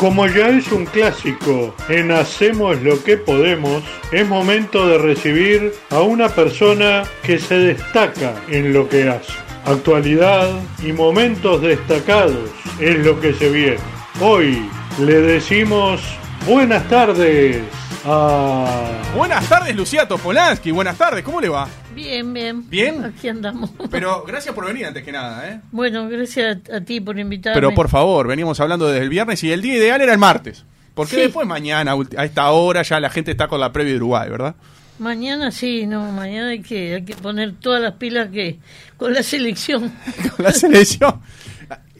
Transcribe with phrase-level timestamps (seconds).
[0.00, 6.00] como ya es un clásico en Hacemos lo que podemos, es momento de recibir a
[6.00, 9.34] una persona que se destaca en lo que hace.
[9.66, 10.48] Actualidad
[10.82, 12.48] y momentos destacados
[12.80, 13.76] es lo que se viene.
[14.22, 14.66] Hoy
[14.98, 16.00] le decimos
[16.46, 17.60] buenas tardes
[18.04, 19.02] a...
[19.16, 20.70] Buenas tardes, Luciato Polanski.
[20.70, 21.68] Buenas tardes, ¿cómo le va?
[21.94, 22.68] Bien, bien.
[22.70, 23.04] ¿Bien?
[23.04, 23.70] Aquí andamos.
[23.90, 25.60] Pero gracias por venir antes que nada, ¿eh?
[25.72, 27.54] Bueno, gracias a, ti por invitarme.
[27.60, 30.64] Pero por favor, veníamos hablando desde el viernes y el día ideal era el martes.
[30.94, 31.20] Porque Sí.
[31.22, 34.54] después mañana, a esta hora, ya la gente está con la previa de Uruguay, ¿verdad?
[34.98, 38.58] Mañana sí, no, mañana hay que, hay que poner todas las pilas que
[38.98, 39.90] con la selección.
[40.36, 41.22] Con la selección.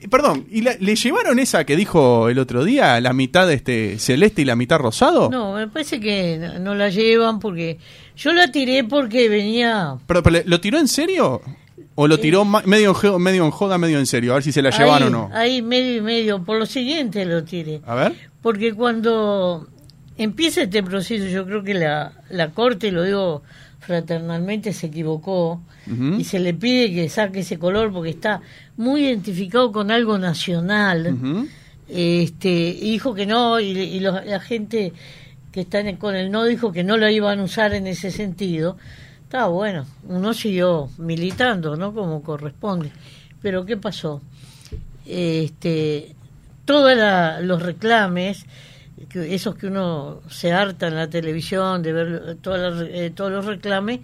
[0.02, 3.98] Eh, Perdón, ¿y la- le llevaron esa que dijo el otro día, la mitad este
[3.98, 5.28] celeste y la mitad rosado?
[5.30, 7.78] No, me parece que no, no la llevan porque
[8.16, 11.40] yo la tiré porque venía Pero, pero, ¿lo tiró en serio?
[11.94, 14.32] ¿O lo tiró ma- medio, medio en joda, medio en serio?
[14.32, 15.30] A ver si se la llevan ahí, o no.
[15.34, 16.42] ahí medio y medio.
[16.42, 17.80] Por lo siguiente lo tiré.
[17.86, 18.14] A ver.
[18.42, 19.66] Porque cuando
[20.16, 23.42] empieza este proceso, yo creo que la, la Corte, lo digo
[23.80, 25.60] fraternalmente, se equivocó
[26.20, 28.40] y se le pide que saque ese color porque está
[28.76, 31.16] muy identificado con algo nacional.
[31.88, 34.92] Este dijo que no y, y los- la gente
[35.50, 38.10] que está en- con el no dijo que no lo iban a usar en ese
[38.12, 38.76] sentido.
[39.24, 41.92] Está bueno, uno siguió militando, ¿no?
[41.92, 42.90] Como corresponde.
[43.42, 44.20] Pero ¿qué pasó?
[45.06, 46.14] Este,
[46.64, 46.92] todos
[47.42, 48.44] los reclames,
[49.10, 53.30] que- esos que uno se harta en la televisión de ver todas las- eh, todos
[53.32, 54.00] los reclames,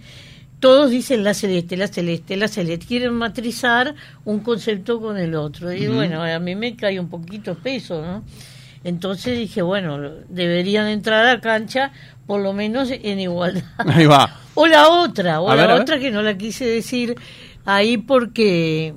[0.59, 2.85] todos dicen la celeste, la celeste, la celeste.
[2.87, 5.71] Quieren matrizar un concepto con el otro.
[5.71, 8.23] Y bueno, a mí me cae un poquito peso, ¿no?
[8.83, 9.99] Entonces dije, bueno,
[10.29, 11.91] deberían entrar a la cancha
[12.25, 13.63] por lo menos en igualdad.
[13.77, 14.29] Ahí va.
[14.59, 17.15] O la otra, o A la ver, otra que no la quise decir
[17.63, 18.95] ahí porque,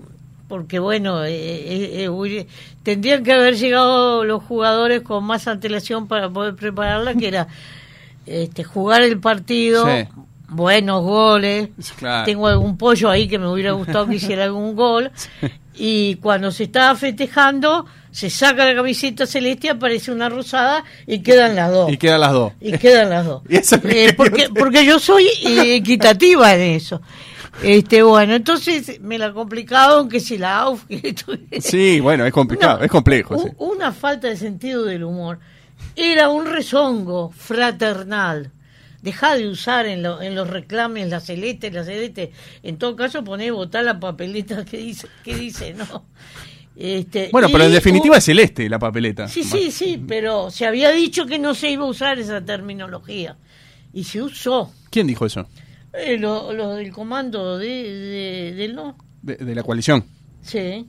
[0.49, 2.47] porque bueno, eh, eh, eh,
[2.83, 7.47] tendrían que haber llegado los jugadores con más antelación para poder prepararla, que era
[8.27, 10.07] este, jugar el partido, Sí.
[10.49, 12.25] buenos goles, Claro.
[12.25, 15.11] tengo algún pollo ahí que me hubiera gustado que hiciera algún gol,
[15.75, 21.55] y cuando se estaba festejando, se saca la camiseta celeste, aparece una rosada y quedan
[21.55, 21.93] las dos.
[21.93, 22.53] Y quedan las dos.
[22.61, 23.43] Y quedan las dos.
[23.49, 27.01] Eh, que porque, yo- porque yo soy eh, equitativa en eso.
[27.63, 30.85] Este, bueno, entonces me la complicaron que si la AUF,
[31.61, 33.39] Sí, bueno, es complicado, Una- es complejo.
[33.39, 33.49] sí.
[33.59, 35.39] Una falta de sentido del humor.
[35.97, 38.53] Era un rezongo fraternal.
[39.03, 42.33] Dejá de usar en, lo- en los reclames la celeste, la celeste.
[42.63, 46.05] En todo caso, poné votar la papeleta que dice, que dice no.
[46.77, 49.27] Este, Bueno, pero en definitiva es celeste la papeleta.
[49.29, 53.37] Sí, sí, sí, pero se había dicho que no se iba a usar esa terminología.
[53.93, 54.73] Y se usó.
[54.91, 55.47] ¿Quién dijo eso?
[55.93, 58.97] Eh, lo- los del comando de, de- no.
[59.23, 60.05] De, de la coalición.
[60.43, 60.87] Sí.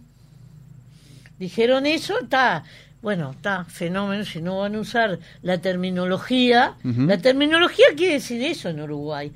[1.39, 2.63] Dijeron eso, está.
[3.01, 6.75] Bueno, está fenómeno si no van a usar la terminología.
[6.83, 9.31] La terminología quiere decir eso en Uruguay.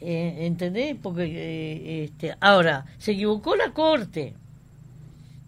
[0.00, 0.96] Eh, ¿Entendés?
[1.02, 4.34] Porque eh, este, ahora, se equivocó la corte.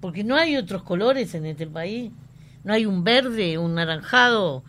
[0.00, 2.12] Porque no hay otros colores en este país.
[2.64, 4.62] No hay un verde, un naranjado.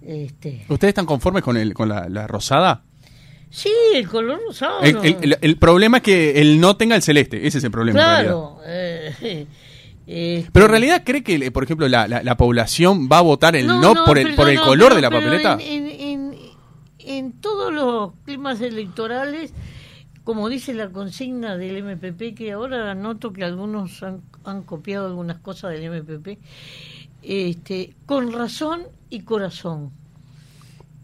[0.00, 2.84] Este, ¿Ustedes están conformes con, el, con la, la rosada?
[3.50, 4.80] Sí, el color rosado.
[4.82, 7.46] El, no- el- el- el problema es que el no tenga el celeste.
[7.46, 7.98] Ese es el problema.
[7.98, 8.58] claro.
[8.66, 9.46] eh,
[10.06, 13.56] este, Pero en realidad cree que, por ejemplo, la, la- la población va a votar
[13.56, 15.54] el no, No, no, por el, por el color de la papeleta.
[15.60, 16.36] En, en- en-
[16.98, 19.52] en todos los climas electorales,
[20.24, 25.38] como dice la consigna del MPP, que ahora noto que algunos han, han copiado algunas
[25.38, 26.38] cosas del MPP,
[27.22, 29.92] este, con razón y corazón.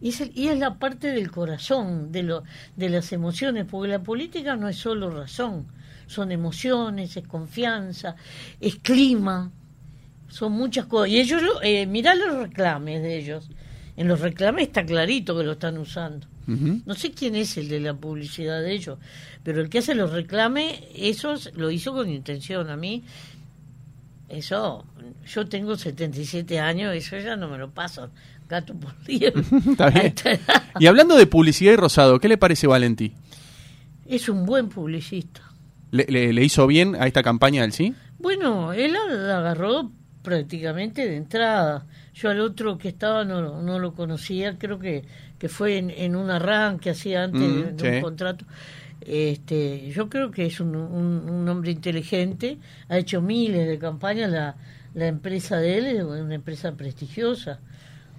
[0.03, 2.43] Y es, el- y es la parte del corazón, de, lo,
[2.77, 5.67] de las emociones, porque la política no es solo razón,
[6.09, 8.17] son emociones, es confianza,
[8.61, 9.51] es clima,
[10.29, 11.09] son muchas cosas.
[11.11, 13.49] Y ellos, lo- eh, mirá los reclames de ellos.
[13.97, 16.27] En los reclames está clarito que lo están usando.
[16.85, 18.99] No sé quién es el de la publicidad de ellos,
[19.45, 22.69] pero el que hace los reclames, esos lo hizo con intención.
[22.69, 23.05] A mí,
[24.29, 24.85] eso,
[25.27, 28.11] yo tengo 77 años, eso ya no me lo paso
[28.53, 28.95] gato por.
[29.09, 30.15] Está bien.
[30.25, 30.63] Edad.
[30.79, 33.13] Y hablando de publicidad y rosado, ¿qué le parece Valentí?
[34.07, 35.41] Es un buen publicista.
[35.91, 37.95] ¿Le, le- le hizo bien a esta campaña del sí?
[38.19, 39.91] Bueno, él la agarró
[40.23, 41.87] prácticamente de entrada.
[42.15, 45.05] Yo al otro que estaba no, lo- no lo conocía, creo que,
[45.39, 47.97] que fue en, en un arranque hacía antes Mm, de, de sí.
[47.97, 48.45] un contrato.
[49.01, 52.59] Este, yo creo que es un, un- un hombre inteligente,
[52.89, 54.55] ha hecho miles de campañas, la,
[54.95, 57.59] la empresa de él es una empresa prestigiosa.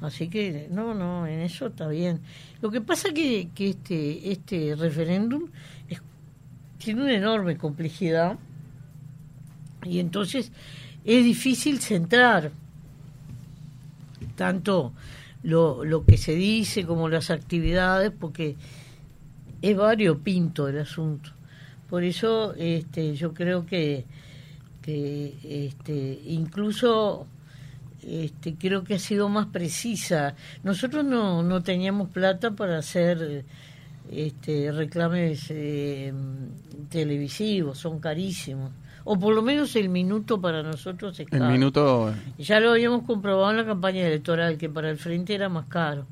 [0.04, 2.20] Así que, no, no, en eso está bien.
[2.62, 5.46] Lo que pasa que, que este, este referéndum
[5.90, 6.02] es-
[6.78, 8.38] tiene una enorme complejidad
[9.86, 10.52] y entonces
[11.06, 12.52] es difícil centrar
[14.36, 14.92] tanto
[15.44, 18.56] lo, lo que se dice como las actividades, porque
[19.62, 21.30] es variopinto el asunto.
[21.90, 24.06] Por eso este, yo creo que,
[24.82, 25.36] que
[25.68, 27.28] este, incluso
[28.08, 30.36] este, creo que ha sido más precisa.
[30.64, 33.46] Nosotros no, no teníamos plata para hacer
[34.12, 36.14] este, reclames eh,
[36.90, 38.72] televisivos, son carísimos.
[39.06, 41.46] O por lo menos el minuto para nosotros es caro.
[41.46, 42.14] El minuto.
[42.38, 46.06] Ya lo habíamos comprobado en la campaña electoral, que para el Frente era más caro.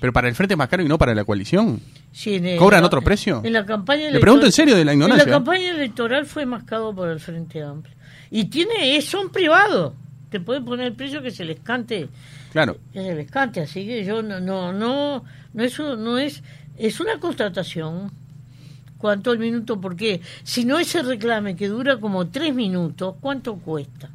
[0.00, 1.80] Pero para el Frente es más caro y no para la coalición.
[2.12, 3.40] Sí, en el- ¿Cobran otro precio?
[3.44, 5.26] En la campaña Le pregunto en serio de la En ignorancia.
[5.26, 7.96] la campaña electoral fue más caro para el Frente Amplio.
[8.30, 9.94] Y tiene, son privados.
[10.30, 12.08] Te pueden poner el precio que se les cante,
[12.52, 12.76] Claro.
[12.92, 13.60] que se les cante.
[13.60, 16.42] Así que yo no, no, no, no es, un- no es,
[16.76, 18.10] es una constatación.
[18.98, 19.80] ¿Cuánto el minuto?
[19.80, 24.10] Porque si no ese reclame que dura como tres minutos, ¿cuánto cuesta?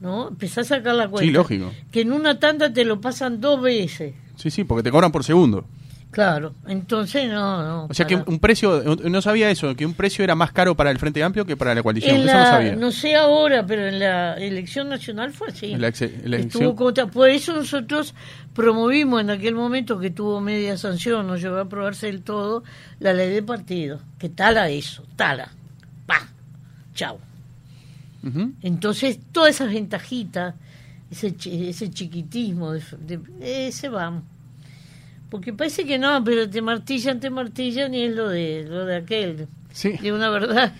[0.00, 0.28] ¿No?
[0.28, 1.26] Empezás a sacar la cuenta.
[1.26, 1.70] Sí, lógico.
[1.92, 4.14] Que en una tanda te lo pasan dos veces.
[4.36, 5.64] Sí, sí, porque te cobran por segundo.
[6.12, 6.54] Claro.
[6.68, 7.86] Entonces, no, no.
[7.90, 10.90] O sea que un precio, no sabía eso, que un precio era más caro para
[10.90, 12.14] el Frente Amplio que para la coalición.
[12.16, 12.76] En Eso la- no sabía.
[12.76, 15.74] no sé ahora, pero en la elección nacional fue así.
[15.74, 18.14] La exe- elección- Estuvo contra- por eso nosotros
[18.54, 22.62] promovimos en aquel momento que tuvo media sanción, no llegó a aprobarse del todo,
[23.00, 23.98] la ley de partido.
[24.18, 25.50] Que tala eso, tala.
[26.04, 26.28] Pa,
[26.94, 27.18] chao.
[28.62, 30.54] Entonces, todas esas ventajitas,
[31.10, 31.34] ese,
[31.68, 34.24] ese chiquitismo, de, de- ese vamos.
[35.32, 38.96] Porque parece que no, pero te martillan, te martillan y es lo de, lo de
[38.96, 39.48] aquel.
[39.72, 39.92] Sí.
[39.92, 40.74] De una verdad,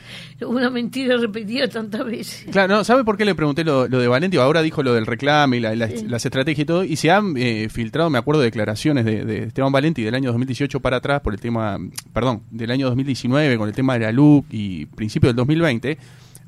[0.46, 2.46] una mentira repetida tantas veces.
[2.52, 4.36] Claro, no, ¿sabe por qué le pregunté lo, lo de Valenti?
[4.36, 6.04] Ahora dijo lo del reclame y la- la- Sí.
[6.06, 9.72] las estrategias y todo, y se han eh, filtrado, me acuerdo, declaraciones de, de Esteban
[9.72, 11.78] Valenti del año 2018 para atrás por el tema,
[12.12, 15.96] perdón, del año 2019 con el tema de la LUC y principio del 2020,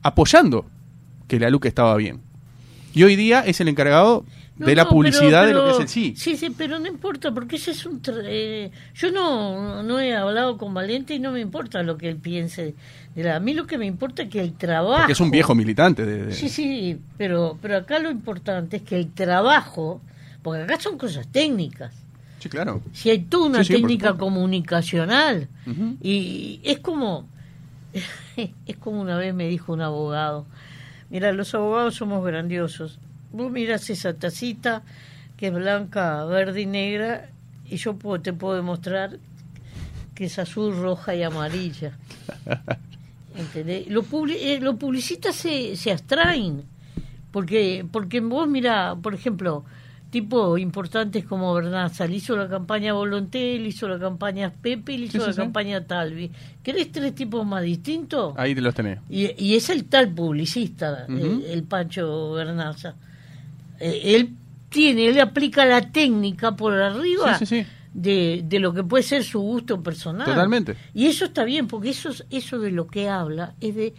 [0.03, 0.67] apoyando
[1.27, 2.21] que la LUC estaba bien.
[2.93, 4.25] Y hoy día es el encargado
[4.56, 6.15] No, de la no, publicidad pero- de lo que es el sí.
[6.17, 8.01] Sí, sí, pero no importa, porque ese es un...
[8.25, 12.17] eh, yo no, no he hablado con Valente y no me importa lo que él
[12.19, 12.75] piense.
[13.17, 14.99] De la, a mí lo que me importa es que el trabajo...
[14.99, 18.83] Porque es un viejo militante de, de- Sí, sí, pero, pero acá lo importante es
[18.83, 20.01] que el trabajo...
[20.43, 21.93] Porque acá son cosas técnicas.
[22.39, 22.81] Sí, claro.
[22.93, 25.49] Si hay toda una Sí, sí, por técnica comunicacional
[26.03, 27.27] y es como
[28.37, 30.45] es como una vez me dijo un abogado
[31.11, 32.99] mira los abogados somos grandiosos
[33.35, 34.83] vos mirás esa tacita
[35.37, 37.29] que es blanca verde y negra
[37.69, 39.19] y yo puedo- te puedo demostrar
[40.15, 41.93] que es azul roja y amarilla
[43.37, 43.89] ¿Entendés?
[43.89, 46.63] Los, publi- eh, los publicistas se, se abstraen
[47.33, 49.65] porque porque vos mira por ejemplo
[50.11, 55.07] tipo importantes como Bernaza le hizo la campaña Volonté le hizo la campaña Pepe le
[55.07, 55.39] hizo Sí, sí, la sí.
[55.39, 56.31] campaña Talvi
[56.63, 58.35] ¿querés tres tipos más distintos?
[58.37, 59.01] Ahí te los tenés.
[59.11, 62.95] y, y es el tal publicista el, el Pancho Bernaza
[63.81, 64.35] él
[64.69, 67.67] tiene él aplica la técnica por arriba Sí, sí, sí.
[67.93, 70.75] De, de lo que puede ser su gusto personal Totalmente.
[70.94, 73.94] y eso está bien porque eso es- eso de lo que habla es de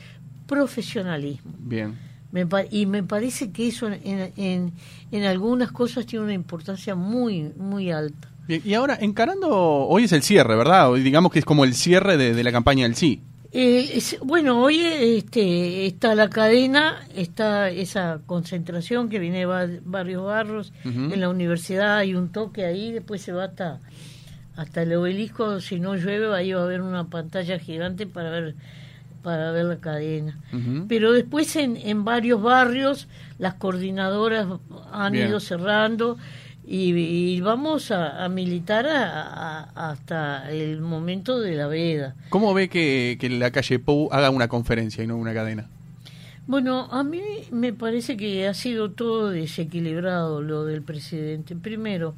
[0.47, 1.95] profesionalismo Bien.
[2.31, 4.73] me y me parece que eso en, en,
[5.11, 8.29] en algunas cosas tiene una importancia muy muy alta.
[8.47, 10.91] Bien, y ahora, encarando, hoy es el cierre, ¿verdad?
[10.91, 13.21] Hoy digamos que es como el cierre de, de la campaña del sí.
[13.57, 20.25] Eh, es- bueno, hoy este, está la cadena, está esa concentración que viene de varios
[20.25, 23.79] barrios, en la universidad hay un toque ahí, después se va hasta,
[24.57, 28.55] hasta el obelisco, si no llueve ahí va a haber una pantalla gigante para ver
[29.23, 30.37] para ver la cadena.
[30.87, 33.07] Pero después en, en varios barrios
[33.39, 34.47] las coordinadoras
[34.91, 35.29] han Bien.
[35.29, 36.17] ido cerrando
[36.67, 39.21] y, y vamos a, a militar a-
[39.69, 42.15] a- hasta el momento de la veda.
[42.29, 45.67] ¿Cómo ve que, que la calle Pou haga una conferencia y no una cadena?
[46.47, 51.55] Bueno, a mí me parece que ha sido todo desequilibrado lo del presidente.
[51.55, 52.13] Primero,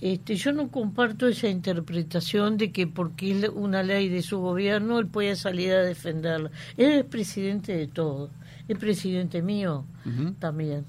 [0.00, 4.98] este, yo no comparto esa interpretación de que porque es una ley de su gobierno
[4.98, 6.50] él puede salir a defenderla.
[6.76, 8.30] Él es presidente de todo.
[8.68, 9.84] Es presidente mío
[10.38, 10.84] también.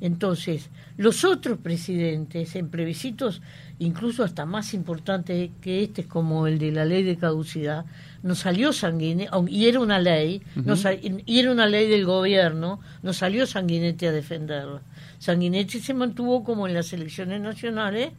[0.00, 3.40] Entonces, los otros presidentes en plebiscitos,
[3.78, 7.86] incluso hasta más importantes que este, como el de la ley de caducidad,
[8.22, 10.42] no salió Sanguinetti, y era una ley,
[11.24, 14.82] y era una ley del gobierno, no salió Sanguinetti a defenderla.
[15.18, 18.10] Sanguinetti se mantuvo como en las elecciones nacionales.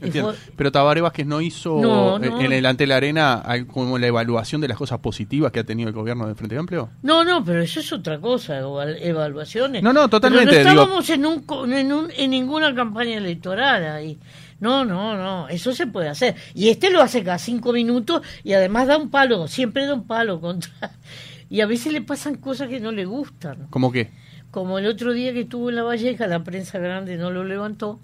[0.00, 0.34] Entiendo.
[0.56, 2.40] Pero Tabaré Vázquez no hizo No, eh, no.
[2.40, 5.88] en el ante la arena como la evaluación de las cosas positivas que ha tenido
[5.88, 6.90] el gobierno del Frente Amplio.
[7.02, 9.82] No, no, pero eso es otra cosa, eval- evaluaciones.
[9.82, 13.84] No, no, totalmente, Pero no digo- estábamos en, un, en, un- en ninguna campaña electoral
[13.86, 14.18] ahí.
[14.60, 16.34] No, no, no, eso se puede hacer.
[16.54, 20.06] Y este lo hace cada cinco minutos y además da un palo, siempre da un
[20.06, 20.70] palo contra...
[21.50, 23.66] y a veces le pasan cosas que no le gustan.
[23.70, 24.10] ¿Cómo qué?
[24.50, 28.00] Como el otro día que estuvo en La Valleja, la prensa grande no lo levantó,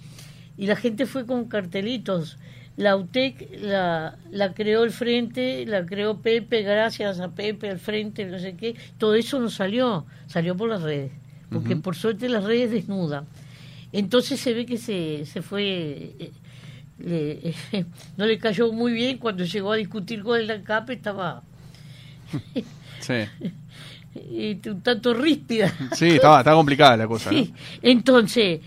[0.56, 2.38] y la gente fue con cartelitos.
[2.76, 8.24] La UTEC la, la creó el Frente, la creó Pepe, gracias a Pepe al Frente,
[8.24, 8.74] no sé qué.
[8.96, 11.12] Todo eso no salió, salió por las redes,
[11.50, 13.26] porque por suerte las redes desnudan.
[13.92, 16.14] Entonces se ve que se, se fue...
[16.18, 16.30] eh,
[16.98, 17.54] le-
[18.16, 21.42] no le cayó muy bien cuando llegó a discutir con el ANCAP, estaba
[23.00, 23.14] Sí,
[24.14, 25.72] eh, un tanto ríspida.
[25.92, 27.30] sí estaba, estaba complicada la cosa.
[27.32, 27.38] ¿no?
[27.38, 27.52] Sí.
[27.82, 28.60] Entonces,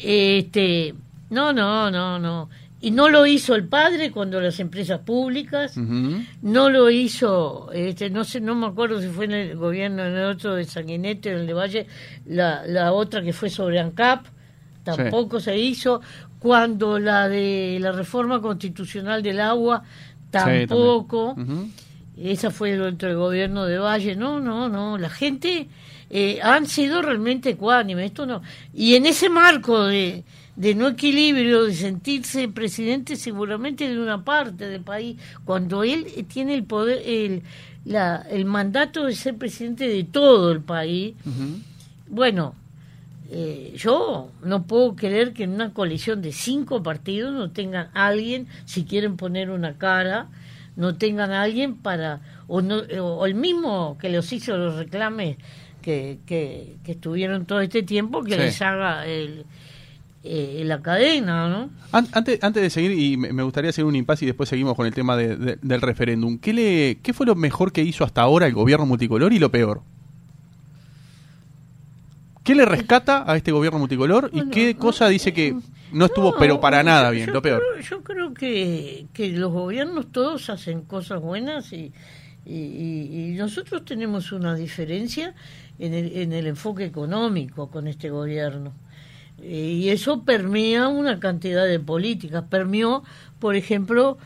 [0.00, 0.94] este,
[1.30, 2.48] no, no, no, no.
[2.80, 8.22] Y no lo hizo el padre cuando las empresas públicas, no lo hizo, este, no
[8.22, 11.38] sé, no me acuerdo si fue en el gobierno, en el otro de Sanguinete, en
[11.38, 11.86] el de Valle,
[12.26, 14.26] la, la otra que fue sobre ANCAP,
[14.84, 16.00] tampoco se hizo.
[16.38, 19.82] Cuando la de la reforma constitucional del agua,
[20.30, 21.36] tampoco.
[22.16, 24.16] Esa fue dentro del gobierno de Valle.
[24.16, 24.98] No, no, no.
[24.98, 25.68] La gente
[26.10, 28.04] eh, han sido realmente ecuánime.
[28.04, 28.42] Esto no.
[28.74, 30.24] Y en ese marco de,
[30.58, 36.54] de no equilibrio, de sentirse presidente seguramente de una parte del país, cuando él tiene
[36.54, 37.42] el poder, el,
[37.84, 41.14] la, el mandato de ser presidente de todo el país,
[42.08, 42.54] bueno,
[43.30, 48.48] eh, yo no puedo creer que en una coalición de cinco partidos no tengan alguien,
[48.64, 50.26] si quieren poner una cara,
[50.76, 55.36] no tengan alguien para, o, no, o el mismo que los hizo los reclames
[55.82, 58.38] que, que, que estuvieron todo este tiempo, que Sí.
[58.40, 59.44] les haga el,
[60.24, 61.70] eh, la cadena, ¿no?
[61.92, 64.86] An- Antes, antes de seguir, y me gustaría hacer un impasse y después seguimos con
[64.86, 66.38] el tema de- de- del referéndum.
[66.38, 69.50] ¿Qué, le, ¿Qué fue lo mejor que hizo hasta ahora el gobierno multicolor y lo
[69.50, 69.82] peor?
[72.44, 75.54] ¿Qué le rescata a este gobierno multicolor y qué cosa dice que
[75.92, 77.62] no estuvo, No, pero para nada bien, lo peor?
[77.74, 81.92] Creo, yo creo que, que los gobiernos todos hacen cosas buenas y,
[82.46, 85.34] y, y- y nosotros tenemos una diferencia
[85.78, 88.72] en el, en el enfoque económico con este gobierno.
[89.42, 92.44] Y eso permea una cantidad de políticas.
[92.50, 93.04] Permeó,
[93.38, 94.18] por ejemplo,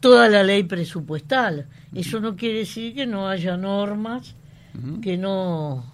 [0.00, 1.66] toda la ley presupuestal.
[1.94, 4.34] Eso no quiere decir que no haya normas,
[5.02, 5.84] que no...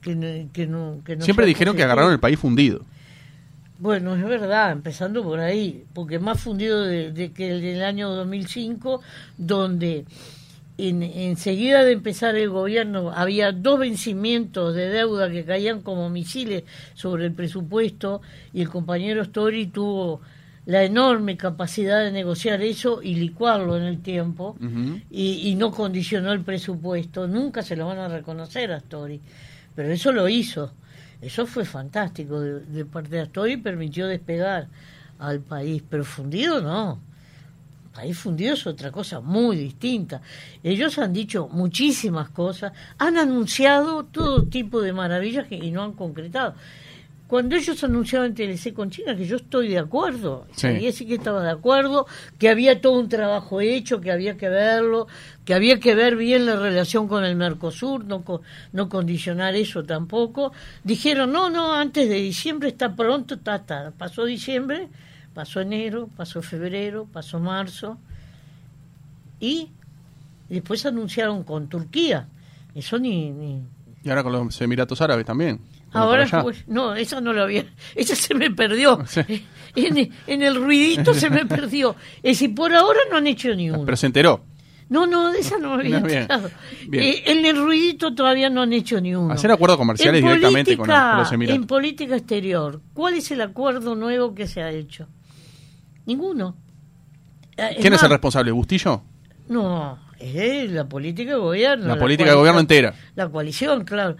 [0.00, 2.82] Que no, que no, que no Siempre dijeron que agarraron el país fundido.
[3.78, 8.08] Bueno, es verdad, empezando por ahí, porque más fundido de, de que el del año
[8.10, 9.02] 2005,
[9.36, 10.06] donde
[10.78, 16.64] en, enseguida de empezar el gobierno había dos vencimientos de deuda que caían como misiles
[16.94, 18.20] sobre el presupuesto
[18.52, 20.20] y el compañero Story tuvo
[20.66, 24.56] la enorme capacidad de negociar eso y licuarlo en el tiempo
[25.10, 27.28] y, y no condicionó el presupuesto.
[27.28, 29.20] Nunca se lo van a reconocer a Story,
[29.74, 30.72] pero eso lo hizo.
[31.20, 34.68] Eso fue fantástico de, de parte de Astori permitió despegar
[35.18, 37.00] al país, pero fundido no.
[37.96, 40.20] País fundido es otra cosa muy distinta.
[40.62, 45.92] Ellos han dicho muchísimas cosas, han anunciado todo tipo de maravillas que, y no han
[45.92, 46.54] concretado.
[47.26, 50.68] Cuando ellos anunciaban TLC con China, que yo estoy de acuerdo, Sí.
[50.68, 52.06] y sí que estaba de acuerdo,
[52.38, 55.08] que había todo un trabajo hecho, que había que verlo,
[55.44, 59.82] que había que ver bien la relación con el Mercosur, no, co- no condicionar eso
[59.82, 60.52] tampoco.
[60.84, 63.90] Dijeron, no, no, antes de diciembre está pronto, está, está.
[63.98, 64.86] Pasó diciembre,
[65.36, 67.98] pasó enero, pasó febrero, pasó marzo,
[69.38, 69.68] y
[70.48, 72.26] después anunciaron con Turquía.
[72.74, 73.30] Eso ni...
[73.30, 73.60] ni
[74.02, 75.60] Y ahora con los Emiratos Árabes también.
[75.92, 79.04] Ahora, pues, no, esa no la había, esa se me perdió.
[79.06, 79.20] Sí.
[79.76, 81.96] En, en el ruidito se me perdió.
[82.22, 83.84] Es decir, por ahora no han hecho ni uno.
[83.84, 84.42] Pero se enteró.
[84.88, 86.50] No, no, de esa no me había No, bien, enterado.
[86.88, 87.04] bien.
[87.04, 89.34] Eh, en el ruidito todavía no han hecho ni uno.
[89.34, 91.60] Hacer acuerdos comerciales En directamente con, política- con los Emiratos.
[91.60, 95.08] En política exterior, ¿cuál es el acuerdo nuevo que se ha hecho?
[96.06, 96.56] Ninguno.
[97.56, 98.50] Eh, ¿Quién es el responsable?
[98.52, 99.02] ¿Bustillo?
[99.48, 101.86] No, es la política de gobierno.
[101.86, 102.94] La política de gobierno entera.
[103.14, 104.16] La coalición, claro.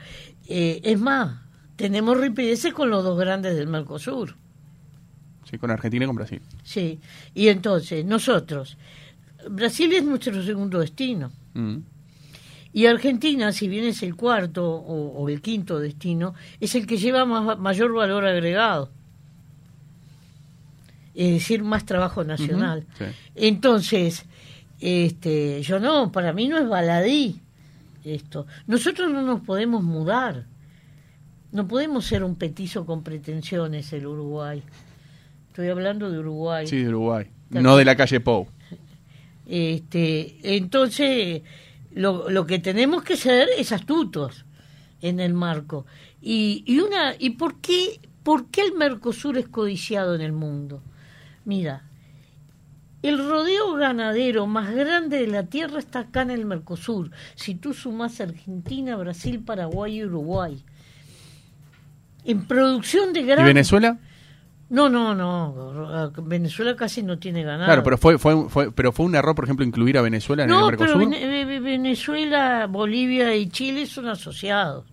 [0.49, 1.41] Eh, es más,
[1.77, 4.35] tenemos ripideces con los dos grandes del Mercosur.
[5.49, 6.43] Sí, con Argentina y con Brasil.
[6.65, 7.01] Sí.
[7.35, 8.77] Y entonces, nosotros,
[9.49, 11.31] Brasil es nuestro segundo destino.
[11.55, 11.79] Mm.
[12.73, 16.99] Y Argentina, si bien es el cuarto o, o el quinto destino, es el que
[16.99, 18.91] lleva más, mayor valor agregado.
[21.17, 22.87] Es decir, más trabajo nacional.
[22.99, 23.05] Sí.
[23.35, 24.27] Entonces,
[24.81, 27.41] este, yo no, para mí no es baladí
[28.05, 28.47] esto.
[28.67, 30.45] Nosotros no nos podemos mudar.
[31.53, 34.63] No podemos ser un petizo con pretensiones el Uruguay.
[35.49, 36.67] Estoy hablando de Uruguay.
[36.67, 37.27] Sí, de Uruguay.
[37.51, 38.47] No de la calle Pou.
[39.47, 41.43] Este, entonces,
[41.95, 44.45] lo, lo que tenemos que ser es astutos
[45.01, 45.87] en el marco.
[46.21, 50.83] Y, y una y por qué por qué el Mercosur es codiciado en el mundo.
[51.47, 51.85] Mira,
[53.03, 57.11] El rodeo ganadero más grande de la tierra está acá en el Mercosur.
[57.37, 60.63] Si tú sumas Argentina, Brasil, Paraguay y Uruguay.
[62.25, 63.47] En producción de ¿Y ganado.
[63.47, 63.99] Venezuela?
[64.69, 66.11] No, no, no.
[66.25, 67.67] Venezuela casi no tiene ganado.
[67.67, 70.49] Claro, pero fue, fue, fue, pero fue un error, por ejemplo, incluir a Venezuela en
[70.51, 71.09] no, el Mercosur.
[71.09, 74.85] pero Ve- Venezuela, Bolivia y Chile son asociados.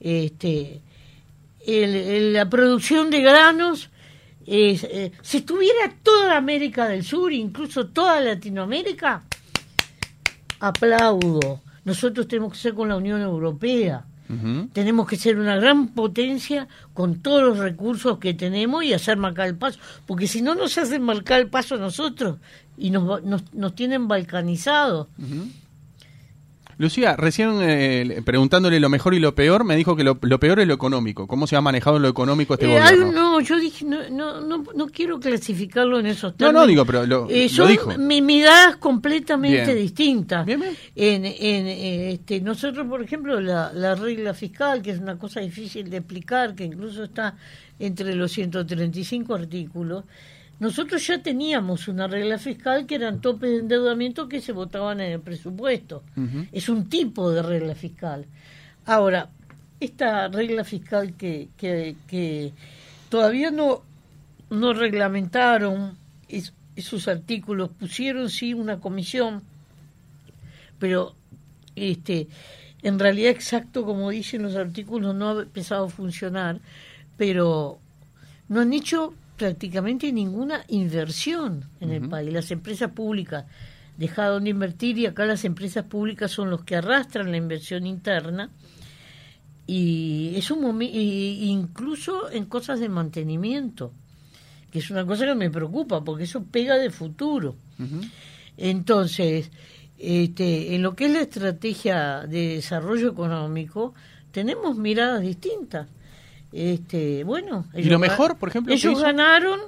[0.00, 0.80] Este,
[1.66, 3.90] el- el- la producción de granos,
[4.46, 9.22] eh, si estuviera toda América del Sur, incluso toda Latinoamérica,
[10.60, 11.60] aplaudo.
[11.84, 14.04] Nosotros tenemos que ser con la Unión Europea.
[14.72, 19.48] Tenemos que ser una gran potencia con todos los recursos que tenemos y hacer marcar
[19.48, 19.78] el paso.
[20.06, 22.38] Porque si no nos hacen marcar el paso a nosotros
[22.76, 25.08] y nos, nos, nos tienen balcanizados.
[26.78, 30.60] Lucía, recién eh, preguntándole lo mejor y lo peor, me dijo que lo, lo peor
[30.60, 31.26] es lo económico.
[31.26, 33.12] ¿Cómo se ha manejado lo económico este Eh, gobierno?
[33.12, 36.62] no, yo dije, no, no, no, no quiero clasificarlo en esos No, términos.
[36.62, 37.98] no, digo, pero lo, Eh, lo son dijo.
[37.98, 39.76] mi- miradas completamente Bien.
[39.76, 40.44] distintas.
[40.46, 40.74] Bien, bien.
[40.96, 45.40] En, en, eh, este, nosotros, por ejemplo, la, la regla fiscal, que es una cosa
[45.40, 47.36] difícil de explicar, que incluso está
[47.78, 50.04] entre los 135 artículos,
[50.60, 55.12] nosotros ya teníamos una regla fiscal que eran topes de endeudamiento que se votaban en
[55.12, 56.02] el presupuesto.
[56.52, 58.26] Es un tipo de regla fiscal.
[58.86, 59.28] Ahora,
[59.80, 62.52] esta regla fiscal que, que, que
[63.08, 63.82] todavía no,
[64.50, 65.96] no reglamentaron
[66.28, 69.42] es- esos artículos, pusieron sí una comisión,
[70.78, 71.14] pero
[71.76, 72.28] este
[72.82, 76.60] en realidad exacto como dicen los artículos no ha empezado a funcionar,
[77.16, 77.78] pero
[78.48, 82.32] no han hecho prácticamente ninguna inversión en el país.
[82.32, 83.44] Las empresas públicas
[83.96, 88.50] dejaron de invertir y acá las empresas públicas son los que arrastran la inversión interna
[89.66, 93.92] y es un momen- y incluso en cosas de mantenimiento,
[94.70, 97.56] que es una cosa que me preocupa porque eso pega de futuro.
[98.56, 99.50] Entonces,
[99.98, 103.94] este, en lo que es la estrategia de desarrollo económico,
[104.32, 105.88] tenemos miradas distintas.
[106.56, 109.58] Este, bueno, ¿Y lo ellos mejor, por ejemplo, ellos ganaron.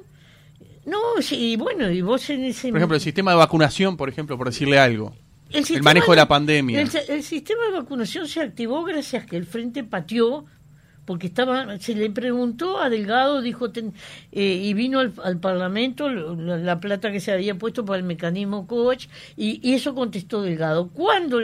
[0.85, 4.09] No, sí, y bueno, y vos en ese Por ejemplo, el sistema de vacunación, por
[4.09, 5.12] ejemplo, por decirle algo.
[5.51, 6.81] el, manejo de la pandemia.
[6.81, 10.44] El, el sistema de vacunación se activó gracias a que el frente pateó,
[11.05, 13.92] porque estaba, se le preguntó a Delgado, dijo, ten-
[14.31, 18.05] eh, y vino al, al Parlamento la, la plata que se había puesto para el
[18.05, 20.88] mecanismo coach, y, y eso contestó Delgado.
[20.90, 21.40] ¿Cuándo?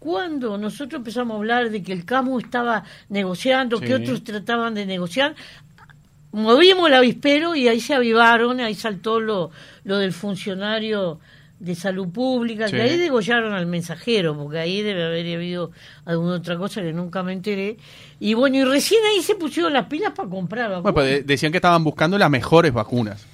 [0.00, 3.84] Cuando nosotros empezamos a hablar de que el CAMU estaba negociando, Sí.
[3.84, 5.34] que otros trataban de negociar,
[6.32, 9.50] movimos el avispero y ahí se avivaron, ahí saltó lo,
[9.84, 11.20] lo del funcionario
[11.58, 12.76] de salud pública, Sí.
[12.76, 15.72] que ahí degollaron al mensajero, porque ahí debe haber habido
[16.06, 17.76] alguna otra cosa que nunca me enteré.
[18.18, 20.82] Y bueno, y recién ahí se pusieron las pilas para comprar vacunas.
[20.82, 23.26] Bueno, pues de- decían que estaban buscando las mejores vacunas.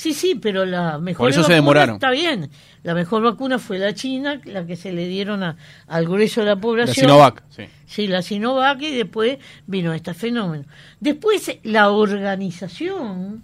[0.00, 1.96] Sí, sí, pero la mejor Por eso se demoraron.
[1.96, 2.48] Está bien.
[2.82, 5.58] La mejor vacuna fue la china, la que se le dieron a-
[5.88, 6.94] al grueso de la La población.
[7.06, 7.64] Sinovac, sí.
[7.84, 9.36] Sí, la Sinovac y después
[9.66, 10.64] vino este fenómeno.
[11.00, 13.42] Después la organización,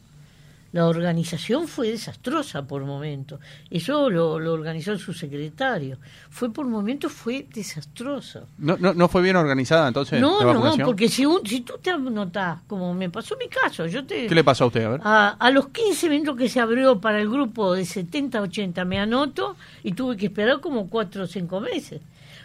[0.76, 3.40] la organización fue desastrosa por momentos.
[3.70, 5.96] Eso lo, lo organizó el subsecretario.
[6.28, 8.46] Fue por momentos fue desastroso.
[8.58, 11.78] No, no, no fue bien organizada entonces no, la no, porque si, un- si tú
[11.80, 14.26] te anotás, como me pasó mi caso, yo te...
[14.26, 14.84] ¿Qué le pasó a usted?
[14.84, 15.00] A ver.
[15.02, 18.98] A, a los 15 minutos que se abrió para el grupo de 70 80 me
[18.98, 22.02] anoto y tuve que esperar como 4 o 5 meses.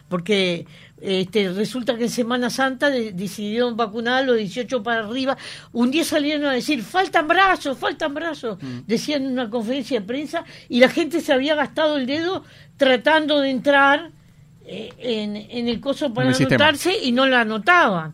[0.07, 0.65] Porque
[1.01, 5.35] este, resulta que en Semana Santa de- decidieron vacunar a los 18 para arriba.
[5.71, 8.57] Un día salieron a decir, faltan brazos, faltan brazos.
[8.61, 8.79] Mm.
[8.87, 12.43] Decían en una conferencia de prensa y la gente se había gastado el dedo
[12.77, 14.11] tratando de entrar
[14.65, 16.65] eh, en, en el coso para el sistema.
[16.65, 18.13] anotarse y no la anotaban.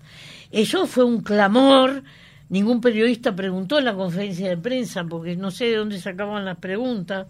[0.52, 2.04] Eso fue un clamor.
[2.50, 6.58] Ningún periodista preguntó en la conferencia de prensa, porque no sé de dónde sacaban las
[6.58, 7.28] preguntas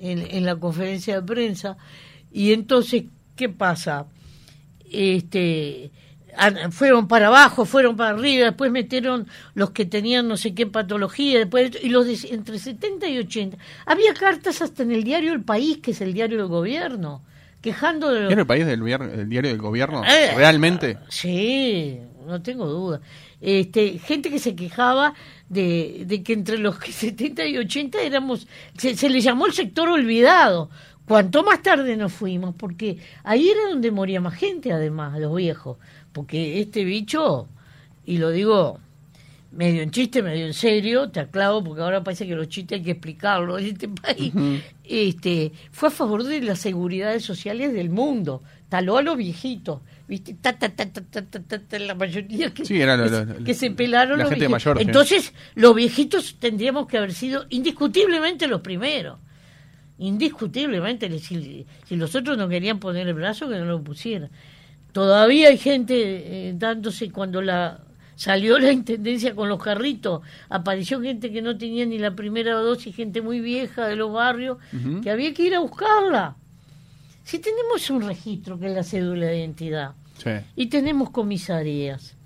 [0.00, 1.76] en, en la conferencia de prensa.
[2.32, 3.04] Y entonces,
[3.36, 4.06] ¿qué pasa?
[4.90, 5.90] Este,
[6.70, 11.38] fueron para abajo, fueron para arriba, después metieron los que tenían no sé qué patología,
[11.38, 13.56] después y los de entre 70 y 80.
[13.86, 17.22] Había cartas hasta en el diario El País, que es el diario del gobierno,
[17.60, 20.04] quejando de los ¿Era el país del, el diario del gobierno?
[20.04, 20.98] Eh, ¿Realmente?
[21.08, 23.00] Sí, no tengo duda.
[23.40, 25.14] Este, gente que se quejaba
[25.48, 28.46] de, de que entre los que 70 y 80 éramos,
[28.76, 30.70] se, se le llamó el sector olvidado.
[31.06, 35.76] Cuanto más tarde nos fuimos, porque ahí era donde moría más gente, además, los viejos.
[36.12, 37.48] Porque este bicho,
[38.04, 38.80] y lo digo
[39.52, 42.84] medio en chiste, medio en serio, te aclavo, porque ahora parece que los chistes hay
[42.84, 44.32] que explicarlos en este país,
[44.84, 50.34] este, fue a favor de las seguridades sociales del mundo, taló a los viejitos, ¿viste?
[50.40, 53.10] Ta, ta, ta, ta, ta, ta, ta, ta, la mayoría que, Sí, era lo- que,
[53.10, 54.66] lo- se- que se pelaron la los gente viejitos.
[54.66, 54.84] mayor, sí.
[54.84, 59.18] Entonces, los viejitos tendríamos que haber sido indiscutiblemente los primeros.
[59.98, 64.30] Indiscutiblemente, si, si los otros no querían poner el brazo, que no lo pusieran.
[64.92, 67.80] Todavía hay gente eh, dándose cuando la
[68.16, 72.96] salió la intendencia con los carritos, apareció gente que no tenía ni la primera dosis,
[72.96, 74.56] gente muy vieja de los barrios,
[75.02, 76.36] que había que ir a buscarla.
[77.22, 79.92] Si tenemos un registro que es la cédula de identidad,
[80.56, 82.16] y tenemos comisarías,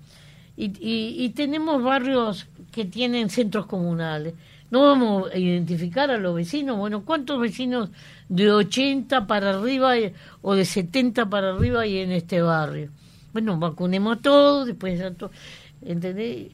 [0.55, 4.33] y, y, tenemos barrios que tienen centros comunales,
[4.71, 6.77] no vamos a identificar a los vecinos.
[6.77, 7.89] Bueno, ¿cuántos vecinos
[8.29, 9.93] de 80 para arriba
[10.41, 12.89] o de 70 para arriba hay en este barrio?
[13.33, 15.31] Bueno, vacunemos a todos, después todos.
[15.81, 16.51] ¿Entendés?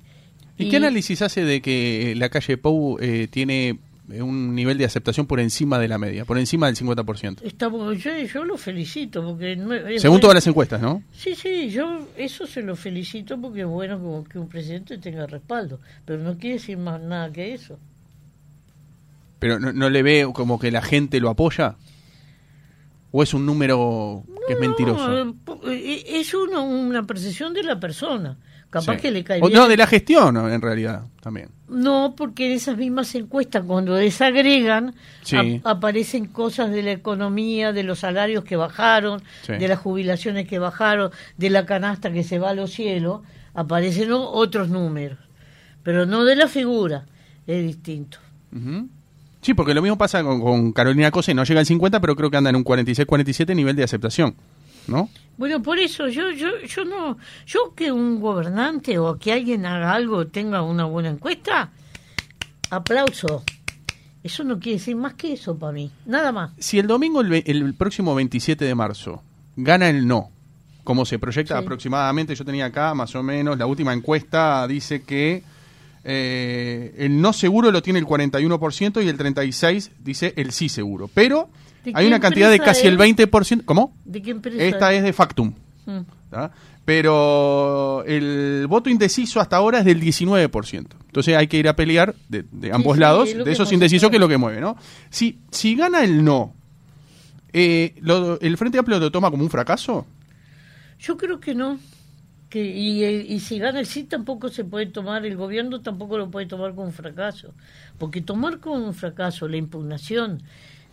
[0.57, 5.27] ¿Y, qué análisis hace de que la calle Pou eh, tiene un nivel de aceptación
[5.27, 7.43] por encima de la media, por encima del 50%?
[7.43, 9.23] Está, yo, yo lo felicito.
[9.23, 9.55] porque
[9.99, 11.03] Según todas las encuestas, ¿no?
[11.11, 15.27] Sí, sí, yo eso se lo felicito porque es bueno como que un presidente tenga
[15.27, 17.77] respaldo, pero no quiere decir más nada que eso.
[19.39, 21.75] ¿Pero no, no le ve como que la gente lo apoya?
[23.11, 25.35] ¿O es un número que es mentiroso?
[25.67, 28.37] Eh, es uno, una percepción de la persona.
[28.69, 29.53] Capaz que le cae bien.
[29.53, 31.49] no, de la gestión, en realidad, también.
[31.69, 34.93] No, porque en esas mismas encuestas, cuando desagregan,
[35.63, 41.11] aparecen cosas de la economía, de los salarios que bajaron, de las jubilaciones que bajaron,
[41.37, 43.21] de la canasta que se va a los cielos,
[43.53, 45.19] aparecen otros números.
[45.81, 47.05] Pero no de la figura,
[47.47, 48.17] es distinto.
[49.47, 52.35] Sí, porque lo mismo pasa con, Carolina Cose, no llega al 50, pero creo que
[52.35, 54.35] anda en un 46-47 nivel de aceptación.
[54.87, 55.09] ¿no?
[55.37, 59.93] Bueno, por eso yo yo yo no yo que un gobernante o que alguien haga
[59.93, 61.71] algo tenga una buena encuesta,
[62.69, 63.45] aplauso.
[64.21, 66.51] Eso no quiere decir más que eso para mí, nada más.
[66.57, 69.23] Si el domingo el, próximo 27 de marzo
[69.55, 70.29] gana el no,
[70.83, 75.41] como se proyecta aproximadamente, yo tenía acá más o menos la última encuesta dice que
[76.09, 81.09] eh, el no seguro lo tiene el 41% y el 36 dice el sí seguro,
[81.13, 81.49] pero
[81.93, 83.65] hay una cantidad de casi el 20%.
[83.65, 83.93] ¿Cómo?
[84.05, 84.63] ¿De qué empresa?
[84.63, 85.53] Esta es, de Factum.
[85.85, 85.99] Mm.
[86.85, 90.87] Pero el voto indeciso hasta ahora es del 19%.
[91.07, 94.29] Entonces hay que ir a pelear de, ambos lados, de esos indecisos que es lo
[94.29, 94.77] que mueve, ¿no?
[95.09, 96.53] Si, si gana el no,
[97.51, 97.95] eh,
[98.39, 100.07] ¿el Frente Amplio lo toma como un fracaso?
[100.99, 101.77] Yo creo que no.
[102.49, 106.31] Que, y, y, si gana el sí tampoco se puede tomar, el gobierno tampoco lo
[106.31, 107.53] puede tomar como un fracaso.
[107.97, 110.41] Porque tomar como un fracaso la impugnación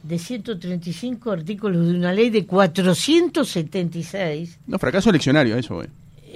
[0.05, 4.59] de 135 artículos de una ley de 476.
[4.67, 5.87] No, fracaso eleccionario, eso, güey.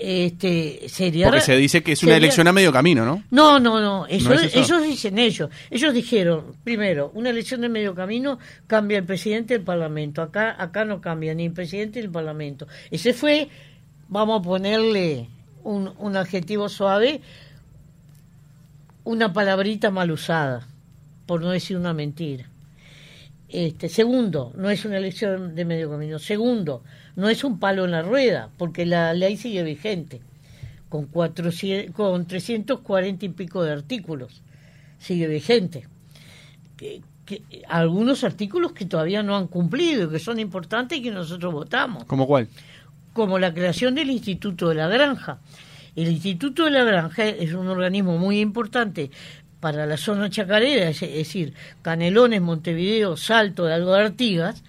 [0.01, 3.25] Este, sería, Porque se dice que es una elección a medio camino, ¿no?
[3.33, 5.51] No, no, no, eso, ellos dicen ellos.
[5.71, 10.23] Ellos dijeron, primero, una elección de medio camino cambia el presidente del Parlamento.
[10.23, 12.69] Acá, acá no cambia ni el presidente ni el Parlamento.
[12.93, 13.49] Ese fue,
[14.09, 15.29] vamos a ponerle
[15.65, 17.21] un, un adjetivo suave,
[19.05, 20.67] una palabrita mal usada,
[21.27, 22.49] por no decir una mentira.
[23.49, 26.19] Este, segundo, no es una elección de medio camino.
[26.19, 26.83] Segundo,
[27.17, 30.21] no es un palo en la rueda, porque la ley sigue vigente,
[30.89, 31.35] con, con
[32.27, 34.43] 340 y pico de artículos.
[34.99, 35.87] Sigue vigente.
[36.77, 37.03] Que,
[37.69, 42.05] algunos artículos que todavía no han cumplido, que son importantes y que nosotros votamos.
[42.05, 42.49] ¿Como cuál?
[43.19, 45.41] Como la creación del Instituto de la Granja.
[45.97, 49.11] El Instituto de la Granja es un organismo muy importante
[49.59, 51.53] para la zona chacarera, es, decir,
[51.83, 54.63] Canelones, Montevideo, Salto de Algo de Artigas,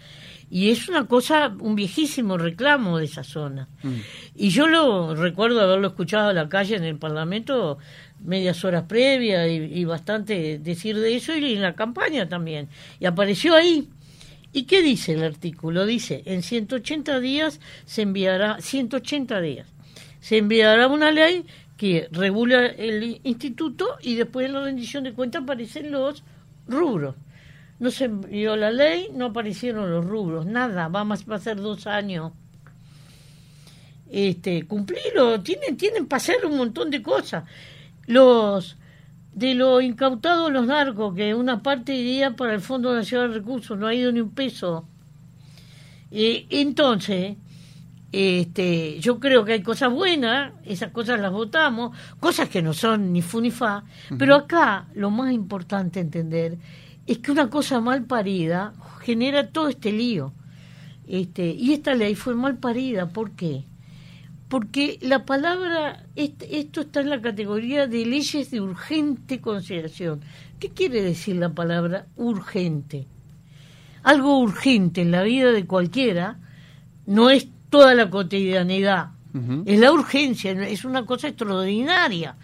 [0.50, 3.68] y es una cosa, un viejísimo reclamo de esa zona.
[3.84, 3.98] Mm.
[4.38, 7.78] Y yo lo recuerdo haberlo escuchado a la calle en el Parlamento
[8.20, 12.68] medias horas previas y, bastante decir de eso y en la campaña también.
[13.00, 13.90] Y apareció ahí.
[14.52, 15.86] ¿Y qué dice el artículo?
[15.86, 19.68] Dice, en 180 días se enviará, 180 días,
[20.20, 21.46] se enviará una ley
[21.78, 26.24] que regula el instituto y después en la rendición de cuentas aparecen los
[26.68, 27.16] rubros.
[27.80, 32.34] No se envió la ley, no aparecieron los rubros, nada, va a ser dos años.
[34.12, 37.44] Este, cumplirlo, tienen, tienen para hacer un montón de cosas.
[38.08, 38.76] Los
[39.40, 43.80] de lo incautados los narcos, que una parte iría para el Fondo Nacional de Recursos,
[43.80, 44.86] no ha ido ni un peso.
[46.12, 47.38] Eh, entonces,
[48.12, 53.14] este, yo creo que hay cosas buenas, esas cosas las votamos, cosas que no son
[53.14, 53.86] ni fu ni fa,
[54.18, 56.58] pero acá lo más importante entender
[57.08, 60.34] es que una cosa mal parida genera todo este lío.
[61.08, 63.69] Este, y esta ley fue mal parida, ¿por qué?
[64.50, 70.22] Porque la palabra, esto está en la categoría de leyes de urgente consideración.
[70.60, 73.06] ¿Qué quiere decir la palabra urgente?
[74.02, 76.40] Algo urgente en la vida de cualquiera
[77.06, 79.12] no es toda la cotidianidad.
[79.66, 82.36] Es la urgencia, es una cosa extraordinaria.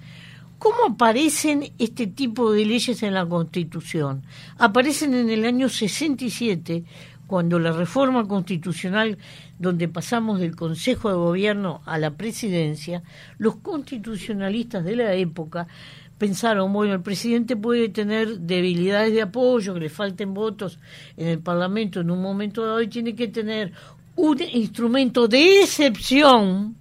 [0.59, 4.23] ¿Cómo aparecen este tipo de leyes en la Constitución?
[4.57, 6.83] Aparecen en el año 67,
[7.27, 9.17] cuando la reforma constitucional,
[9.59, 13.03] donde pasamos del Consejo de Gobierno a la presidencia,
[13.37, 15.67] los constitucionalistas de la época
[16.17, 20.79] pensaron, bueno, el presidente puede tener debilidades de apoyo, que le falten votos
[21.17, 23.73] en el Parlamento en un momento dado y tiene que tener
[24.15, 26.75] un instrumento de excepción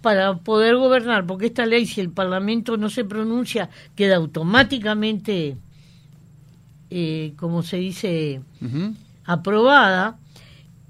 [0.00, 5.56] para poder gobernar, porque esta ley, si el Parlamento no se pronuncia, queda automáticamente,
[6.90, 8.40] eh, como se dice,
[9.24, 10.18] aprobada,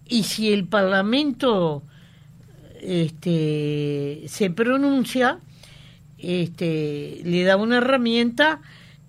[0.07, 1.83] y si el Parlamento
[2.81, 5.39] este, se pronuncia,
[6.19, 8.61] este, le da una herramienta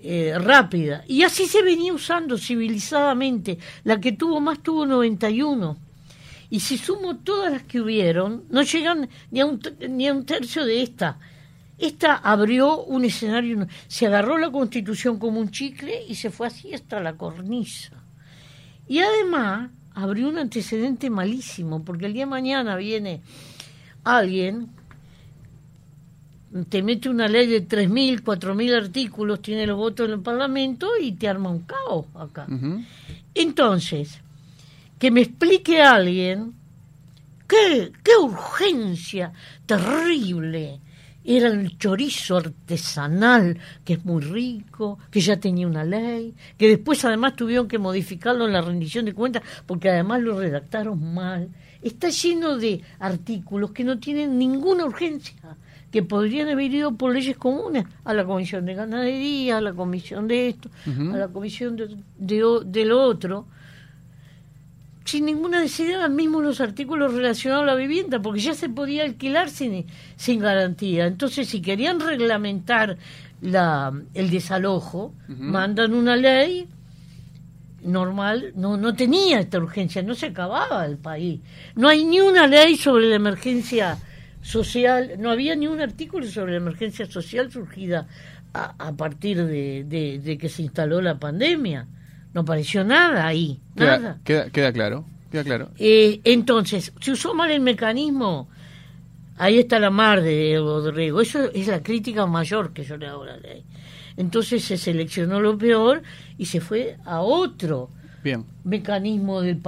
[0.02, 1.04] eh, rápida.
[1.08, 3.58] Y así se venía usando civilizadamente.
[3.84, 5.78] La que tuvo más tuvo 91.
[6.50, 10.26] Y si sumo todas las que hubieron, no llegan ni a un, ni a un
[10.26, 11.20] tercio de esta.
[11.80, 16.74] Esta abrió un escenario, se agarró la constitución como un chicle y se fue así
[16.74, 18.04] hasta la cornisa.
[18.88, 23.22] Y además abrió un antecedente malísimo, porque el día de mañana viene
[24.04, 24.70] alguien
[26.70, 31.12] te mete una ley de 3.000, 4.000 artículos, tiene los votos en el Parlamento y
[31.12, 32.48] te arma un caos acá.
[33.36, 34.20] Entonces,
[34.98, 36.56] que me explique alguien
[37.48, 39.32] qué, qué urgencia
[39.66, 40.80] terrible
[41.38, 47.06] era el chorizo artesanal, que es muy rico, que ya tenía una ley, que después
[47.06, 51.50] además tuvieron que modificarlo en la rendición de cuentas porque además lo redactaron mal.
[51.84, 55.36] Está lleno de artículos que no tienen ninguna urgencia
[55.92, 60.28] que podrían haber ido por leyes comunes a la comisión de ganadería, a la comisión
[60.28, 63.46] de esto, a la comisión de, de, lo otro,
[65.10, 69.50] sin ninguna necesidad, mismo los artículos relacionados a la vivienda, porque ya se podía alquilar
[69.50, 71.08] sin, sin garantía.
[71.08, 72.96] Entonces, si querían reglamentar
[73.42, 76.68] la, el desalojo, mandan una ley
[77.82, 81.40] normal, no, no tenía esta urgencia, no se acababa el país.
[81.76, 83.98] No hay ni una ley sobre la emergencia
[84.44, 88.08] social, no había ni un artículo sobre la emergencia social surgida
[88.54, 91.88] a, partir de, que se instaló la pandemia.
[92.34, 94.20] No apareció nada ahí, queda, nada.
[94.24, 95.72] Queda, queda claro, queda claro.
[95.80, 98.50] Eh, entonces, se usó mal el mecanismo,
[99.38, 101.22] ahí está la mar de Rodrigo.
[101.22, 103.66] Eso es la crítica mayor que yo le hago a la ley.
[104.18, 106.04] Entonces se seleccionó lo peor
[106.38, 107.90] y se fue a otro
[108.64, 109.62] mecanismo del,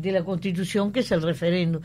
[0.00, 1.82] de la Constitución, que es el referéndum.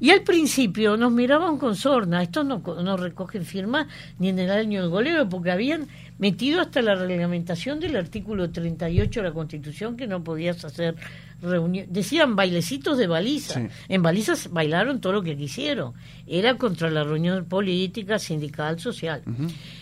[0.00, 4.50] Y al principio nos miraban con sorna, estos no, no recogen firmas ni en el
[4.50, 9.96] año del golero, porque habían metido hasta la reglamentación del artículo 38 de la Constitución
[9.96, 10.94] que no podías hacer
[11.42, 11.92] reuniones.
[11.92, 13.60] Decían bailecitos de baliza.
[13.88, 15.94] En balizas bailaron todo lo que quisieron.
[16.28, 19.22] Era contra la reunión política, sindical, social.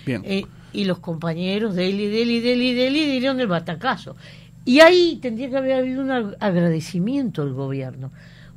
[0.07, 0.23] Bien.
[0.25, 2.95] Eh, y los compañeros de él y de él y de él y de él
[3.21, 4.17] dieron el batacazo.
[4.67, 8.11] Y ahí tendría que haber habido un agradecimiento al gobierno.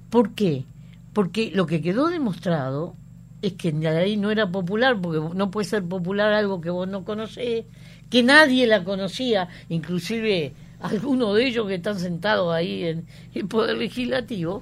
[0.10, 0.66] ¿Por qué?
[1.14, 2.96] porque lo que quedó demostrado
[3.42, 7.04] es que ahí no era popular, porque no puede ser popular algo que vos no
[7.04, 7.66] conocés,
[8.10, 13.78] que nadie la conocía, inclusive algunos de ellos que están sentados ahí en el Poder
[13.78, 14.62] Legislativo,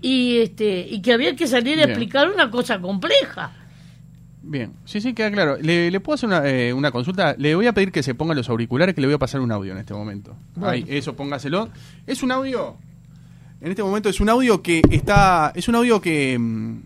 [0.00, 3.52] y, este, y que había que salir a explicar una cosa compleja.
[4.46, 5.56] Bien, sí, sí, queda claro.
[5.60, 7.34] ¿Le, puedo hacer una, eh, una, consulta?
[7.38, 9.50] Le voy a pedir que se pongan los auriculares, que le voy a pasar un
[9.50, 10.36] audio en este momento.
[10.62, 11.70] Ahí, eso, póngaselo.
[12.06, 12.76] Es un audio
[13.64, 15.50] en este momento es un audio que está.
[15.54, 16.82] Es un audio que mm,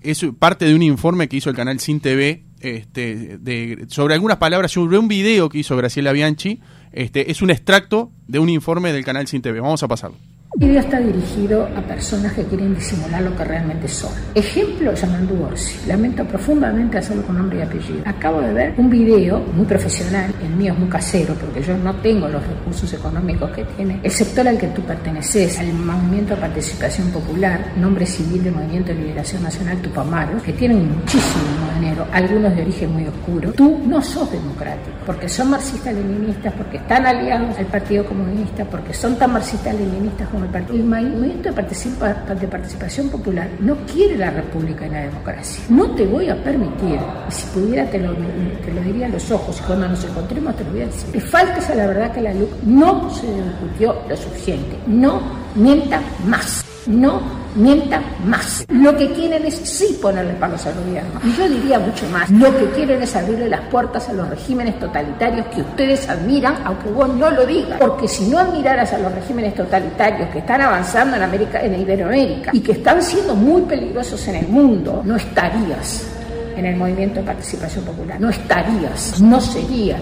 [0.00, 4.38] es parte de un informe que hizo el canal Sin TV este, de, sobre algunas
[4.38, 6.60] palabras, sobre un video que hizo Graciela Bianchi.
[6.90, 9.60] Este, es un extracto de un informe del canal Sin TV.
[9.60, 10.16] Vamos a pasarlo.
[10.58, 14.10] El video está dirigido a personas que quieren disimular lo que realmente son.
[14.34, 15.86] Ejemplo, Yamandú Orsi.
[15.86, 18.00] Lamento profundamente hacerlo con nombre y apellido.
[18.06, 21.94] Acabo de ver un video muy profesional, el mío es muy casero porque yo no
[21.96, 26.40] tengo los recursos económicos que tiene el sector al que tú perteneces, al Movimiento de
[26.40, 31.44] Participación Popular, nombre civil del Movimiento de Liberación Nacional Tupamaro, que tienen muchísimo
[31.78, 33.52] dinero, algunos de origen muy oscuro.
[33.52, 39.16] Tú no sos democrático porque son marxistas-leninistas, porque están aliados al Partido Comunista, porque son
[39.18, 45.64] tan marxistas-leninistas como el movimiento de, participación popular no quiere la república y la democracia.
[45.68, 48.14] No te voy a permitir, y si pudiera te lo,
[48.82, 51.70] diría a los ojos, y cuando nos encontremos te lo voy a decir, que faltes
[51.70, 54.76] a la verdad que la LUC no se discutió lo suficiente.
[54.86, 55.20] No
[55.54, 56.64] mienta más.
[56.86, 58.64] No mientan más.
[58.68, 61.20] Lo que quieren es sí ponerle palos al gobierno.
[61.24, 62.30] Y yo diría mucho más.
[62.30, 66.90] Lo que quieren es abrirle las puertas a los regímenes totalitarios que ustedes admiran, aunque
[66.90, 67.78] vos no lo digas.
[67.80, 72.50] Porque si no admiraras a los regímenes totalitarios que están avanzando en América, en Iberoamérica
[72.52, 76.06] y que están siendo muy peligrosos en el mundo, no estarías
[76.56, 78.20] en el movimiento de participación popular.
[78.20, 80.00] No estarías, no serías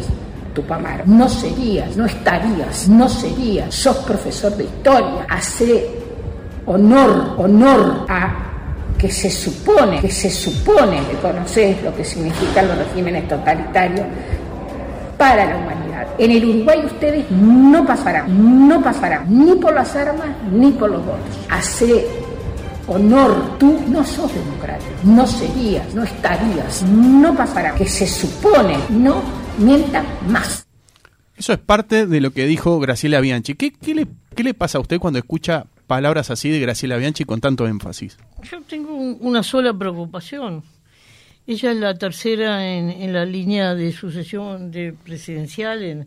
[0.54, 3.74] Tupamaro, no serías, no estarías, no serías.
[3.74, 6.03] Sos profesor de historia, hace
[6.66, 8.54] honor, honor a
[8.98, 14.06] que se supone, que se supone que conoces lo que significan los regímenes totalitarios
[15.18, 16.06] para la humanidad.
[16.18, 21.04] En el Uruguay ustedes no pasarán, no pasarán ni por las armas ni por los
[21.04, 21.38] votos.
[21.50, 22.06] Hace
[22.86, 29.22] honor, tú no sos democrático, no serías, no estarías, no pasará, que se supone, no
[29.58, 30.66] mientan más.
[31.36, 33.54] Eso es parte de lo que dijo Graciela Bianchi.
[33.54, 37.24] ¿Qué, qué, le, ¿Qué le pasa a usted cuando escucha palabras así de Graciela Bianchi
[37.24, 38.18] con tanto énfasis?
[38.42, 40.62] Yo tengo una sola preocupación.
[41.46, 46.06] Ella es la tercera en, en la línea de sucesión de presidencial en,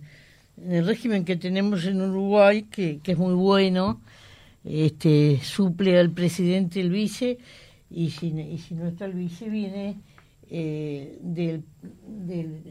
[0.65, 4.01] el régimen que tenemos en Uruguay, que, es muy bueno.
[4.63, 7.37] Este, suple al presidente el vice
[7.89, 9.95] y si, y si no está el vice viene
[10.49, 11.63] eh, del,
[12.05, 12.63] del,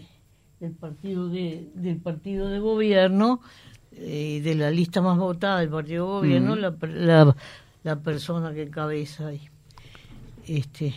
[0.60, 3.40] del, partido de del partido de gobierno
[3.98, 7.36] eh, de la lista más votada del partido gobierno la, la,
[7.82, 9.40] la, persona que encabeza ahí.
[10.46, 10.94] Este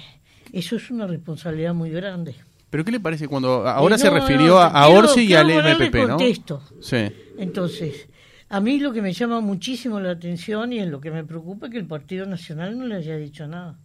[0.52, 2.36] eso es una responsabilidad muy grande.
[2.70, 5.48] Pero qué le parece cuando ahora eh, no, se refirió no, a Orsi y al
[5.48, 6.18] MPP no
[6.82, 7.08] sí.
[7.38, 8.08] Entonces
[8.50, 11.68] a mí lo que me llama muchísimo la atención y en lo que me preocupa
[11.68, 13.78] es que el Partido Nacional no le haya dicho nada.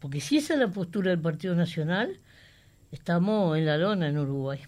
[0.00, 2.18] Porque si esa es la postura del Partido Nacional,
[2.92, 4.60] estamos en la lona en Uruguay.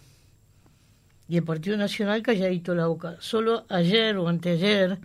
[1.31, 3.17] Y el Partido Nacional calladito la boca.
[3.21, 4.99] Solo ayer o anteayer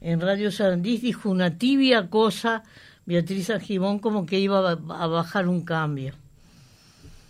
[0.00, 2.64] en Radio Sarandís dijo una tibia cosa
[3.06, 6.14] Beatriz Argimón como que iba a bajar un cambio.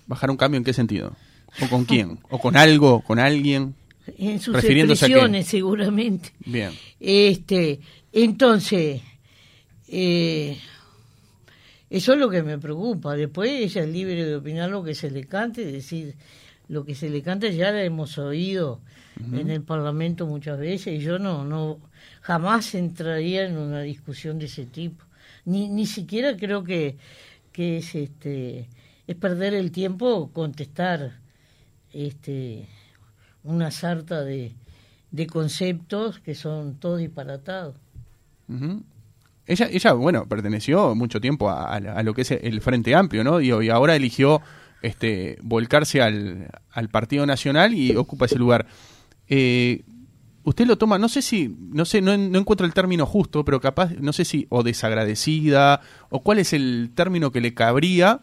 [0.07, 1.15] ¿Bajar un cambio en qué sentido?
[1.61, 2.19] ¿O con quién?
[2.31, 3.03] ¿O con algo?
[3.03, 3.75] ¿Con alguien?
[4.17, 6.33] en sus expresiones seguramente.
[6.45, 6.73] Bien.
[6.99, 7.79] Este,
[8.11, 9.03] entonces,
[9.87, 10.59] eh,
[11.91, 13.15] eso es lo que me preocupa.
[13.15, 16.15] Después ella es libre de opinar lo que se le cante, decir,
[16.71, 18.81] lo que se le cante ya la hemos oído
[19.19, 19.41] uh -huh.
[19.41, 21.81] en el Parlamento muchas veces y yo no, no,
[22.23, 25.05] jamás entraría en una discusión de ese tipo.
[25.45, 26.97] Ni, ni siquiera creo que,
[27.53, 28.69] que es este
[29.09, 31.19] es perder el tiempo contestar
[31.93, 32.69] este
[33.43, 34.53] una sarta de,
[35.11, 37.75] de conceptos que son todos disparatados.
[38.49, 38.83] Uh -huh.
[39.47, 43.41] Ella, ella, bueno, perteneció mucho tiempo a, a, lo que es el Frente Amplio, ¿no?
[43.41, 44.41] Y, y ahora eligió
[44.83, 48.67] este, volcarse al, al, Partido Nacional y ocupa ese lugar.
[49.29, 49.83] Eh,
[50.45, 53.61] usted lo toma, no sé si, no sé, no, no, encuentro el término justo, pero
[53.61, 58.21] capaz, no sé si, o desagradecida, o cuál es el término que le cabría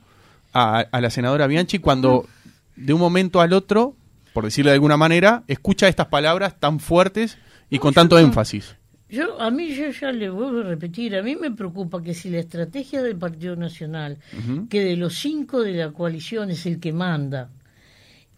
[0.54, 2.28] a, a la senadora Bianchi cuando
[2.76, 3.96] de un momento al otro
[4.38, 7.40] por decirlo de alguna manera, escucha estas palabras tan fuertes
[7.72, 8.76] y con tanto énfasis.
[9.10, 12.30] Yo, a mí, yo ya le vuelvo a repetir, a mí me preocupa que si
[12.30, 14.68] la estrategia del Partido Nacional, uh -huh.
[14.70, 17.50] que de los cinco de la coalición es el que manda,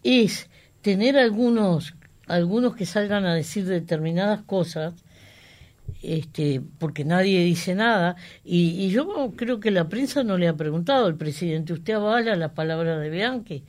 [0.04, 0.48] es
[0.80, 1.94] tener algunos,
[2.26, 4.94] algunos que salgan a decir determinadas cosas,
[6.02, 10.54] este, porque nadie dice nada, y, y yo creo que la prensa no le ha
[10.56, 13.64] preguntado al presidente, ¿usted avala las palabras de Bianchi?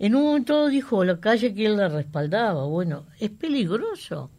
[0.00, 2.64] En un momento dijo la calle que él la respaldaba.
[2.64, 4.30] Bueno, es peligroso,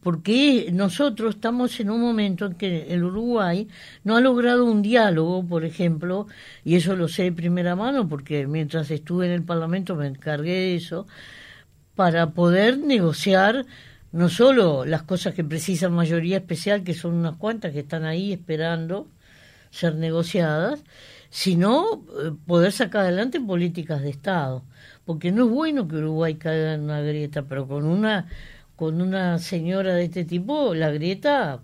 [0.00, 3.68] porque nosotros estamos en un momento en que el Uruguay
[4.04, 6.26] no ha logrado un diálogo, por ejemplo,
[6.64, 10.52] y eso lo sé de primera mano, porque mientras estuve en el Parlamento me encargué
[10.52, 11.06] de eso,
[11.94, 13.66] para poder negociar
[14.12, 18.32] no solo las cosas que precisan mayoría especial, que son unas cuantas que están ahí
[18.32, 19.08] esperando
[19.70, 20.84] ser negociadas,
[21.30, 24.64] sino eh, poder sacar adelante políticas de Estado.
[25.04, 28.28] Porque no es bueno que Uruguay caiga en una grieta, pero con una
[28.82, 31.62] con una señora de este tipo, la grieta,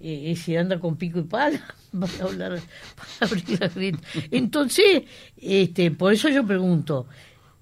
[0.00, 1.60] eh, si anda con pico y pala,
[1.94, 2.58] va a hablar
[2.96, 4.00] para abrir la grieta.
[4.32, 5.04] Entonces,
[5.36, 7.06] este, por eso yo pregunto,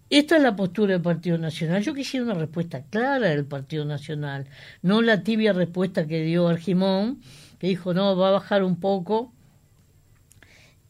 [0.09, 1.83] esta es la postura del Partido Nacional.
[1.83, 4.47] Yo quisiera una respuesta clara del Partido Nacional,
[4.81, 7.21] no la tibia respuesta que dio Argimón,
[7.59, 9.31] que dijo, no, va a bajar un poco.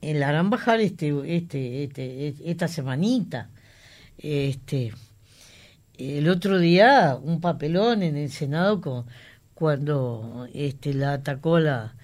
[0.01, 3.51] La harán bajar este, este, este, esta semanita.
[4.16, 4.92] Este,
[5.98, 9.07] el otro día un papelón en el Senado con,
[9.55, 11.94] cuando este, la atacó la,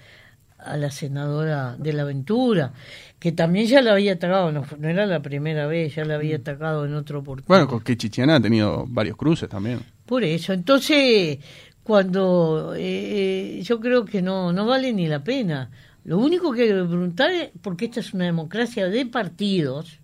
[0.57, 2.73] a la senadora de la Aventura,
[3.19, 6.37] que también ya la había atacado, no, no era la primera vez, ya la había
[6.37, 6.41] mm.
[6.41, 7.47] atacado en otro oportunidad.
[7.47, 9.81] Bueno, con que Chichiana ha tenido varios cruces también.
[10.05, 11.39] Por eso, entonces,
[11.83, 15.69] cuando eh, yo creo que no, no vale ni la pena.
[16.05, 19.99] Lo único que hay que preguntar es, porque esta es una democracia de partidos,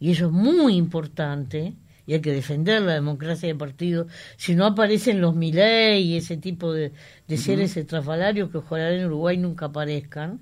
[0.00, 1.74] y eso es muy importante,
[2.06, 6.36] y hay que defender la democracia de partido, si no aparecen los Milei y ese
[6.36, 6.92] tipo de,
[7.26, 7.42] de uh -huh.
[7.42, 10.40] seres estrafalarios que ojalá en Uruguay nunca aparezcan,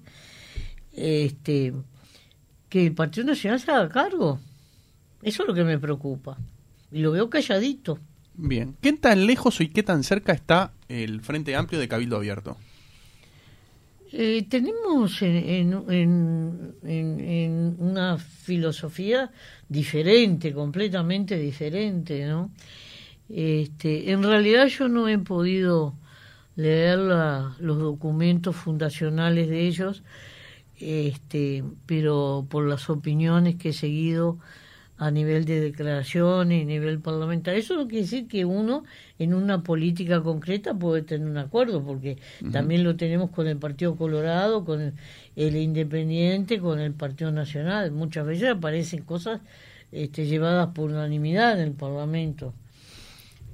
[0.93, 1.73] este,
[2.69, 4.39] que el Partido Nacional se haga cargo.
[5.23, 6.37] Eso es lo que me preocupa.
[6.93, 7.99] Y lo veo calladito.
[8.35, 8.77] Bien.
[8.81, 12.57] ¿Qué tan lejos y qué tan cerca está el Frente Amplio de Cabildo Abierto?
[14.17, 19.33] Eh, tenemos en, en, en, una filosofía
[19.69, 22.53] diferente, completamente diferente, ¿no?
[23.29, 25.97] Este, en realidad yo no he podido
[26.55, 26.99] leer
[27.59, 30.05] los documentos fundacionales de ellos,
[30.79, 34.39] este, pero por las opiniones que he seguido
[35.05, 37.61] a nivel de declaraciones y nivel parlamentario.
[37.61, 38.85] Eso no quiere decir que uno
[39.19, 42.17] en una política concreta puede tener un acuerdo, porque
[42.51, 44.95] también lo tenemos con el Partido Colorado, con
[45.37, 47.91] el, Independiente, con el Partido Nacional.
[47.91, 49.43] Muchas veces aparecen cosas
[49.93, 52.55] este, llevadas por unanimidad en el Parlamento.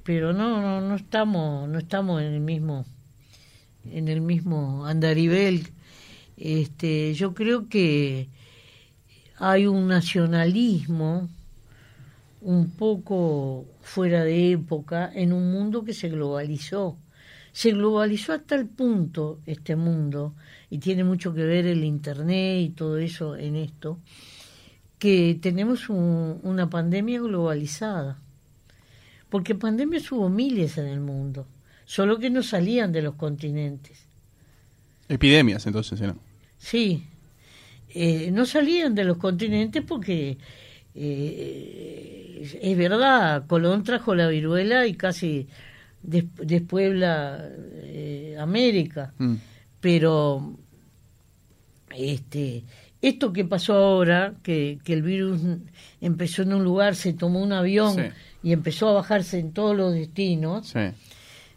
[0.05, 2.85] Pero no, no, no estamos, no estamos en el mismo,
[3.91, 5.67] en el mismo andarivel.
[6.37, 8.29] Este, yo creo que
[9.37, 11.27] hay un nacionalismo
[12.41, 16.97] un poco fuera de época en un mundo que se globalizó.
[17.53, 20.35] Se globalizó hasta el punto este mundo,
[20.69, 23.99] y tiene mucho que ver el Internet y todo eso en esto,
[24.97, 28.19] que tenemos una pandemia globalizada.
[29.29, 31.47] Porque pandemias hubo miles en el mundo,
[31.85, 34.07] solo que no salían de los continentes.
[35.07, 36.17] Epidemias, entonces, ¿no?
[36.57, 37.05] Sí,
[37.89, 40.37] eh, no salían de los continentes porque
[40.93, 45.47] eh, es verdad, Colón trajo la viruela y casi
[46.01, 47.49] despuebla
[47.83, 49.35] eh, América, mm.
[49.79, 50.57] pero
[51.95, 52.63] este
[53.01, 55.41] esto que pasó ahora, que, el virus
[56.01, 58.13] empezó en un lugar, se tomó un avión
[58.43, 60.73] y empezó a bajarse en todos los destinos,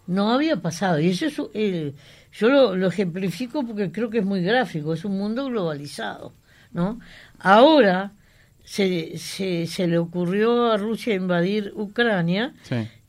[0.07, 1.01] no había pasado.
[1.01, 1.93] Y eso es,
[2.33, 6.33] yo lo, ejemplifico porque creo que es muy gráfico, es un mundo globalizado,
[6.73, 6.99] ¿no?
[7.39, 8.13] Ahora
[8.65, 12.55] se, se, le ocurrió a Rusia invadir Ucrania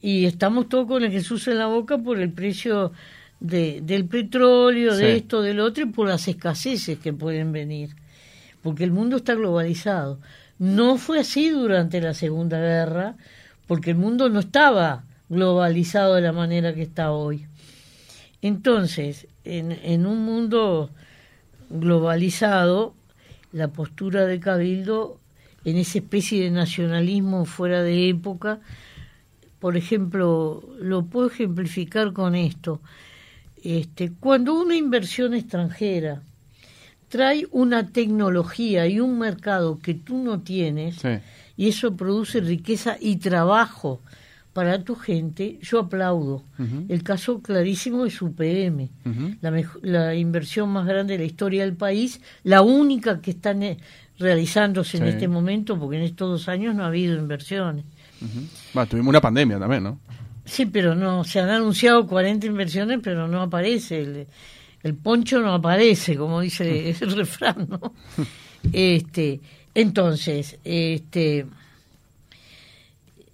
[0.01, 2.91] y estamos todos con el Jesús en la boca por el precio
[3.39, 7.95] de, del petróleo, de esto, del otro y por las escaseces que pueden venir,
[8.61, 10.19] porque el mundo está globalizado.
[10.59, 13.15] No fue así durante la Segunda Guerra,
[13.65, 17.47] porque el mundo no estaba globalizado de la manera que está hoy.
[18.41, 20.91] Entonces, en, en un mundo
[21.69, 22.93] globalizado,
[23.51, 25.19] la postura de Cabildo
[25.65, 28.59] en esa especie de nacionalismo fuera de época,
[29.59, 32.81] por ejemplo, lo puedo ejemplificar con esto.
[33.63, 36.21] Este, cuando una inversión extranjera
[37.09, 41.01] trae una tecnología y un mercado que tú no tienes,
[41.57, 44.01] y eso produce riqueza y trabajo
[44.55, 46.45] para tu gente, yo aplaudo.
[46.87, 48.87] El caso clarísimo es UPM,
[49.41, 53.53] la, la, inversión más grande de la historia del país, la única que está
[54.17, 57.83] realizándose en este momento, porque en estos dos años no ha habido inversiones.
[58.89, 59.99] tuvimos una pandemia también, ¿no?
[60.45, 64.27] Sí, pero no, se han anunciado 40 inversiones, pero no aparece, el,
[64.83, 67.93] el poncho no aparece, como dice el refrán, ¿no?
[68.71, 69.41] este,
[69.73, 71.45] entonces, este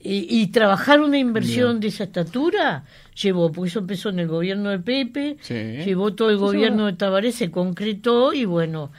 [0.04, 2.86] y, trabajar una inversión de esa estatura
[3.22, 5.38] llevó, porque eso empezó en el gobierno de Pepe,
[5.86, 8.91] llevó todo el gobierno de Tabaré, se concretó y bueno,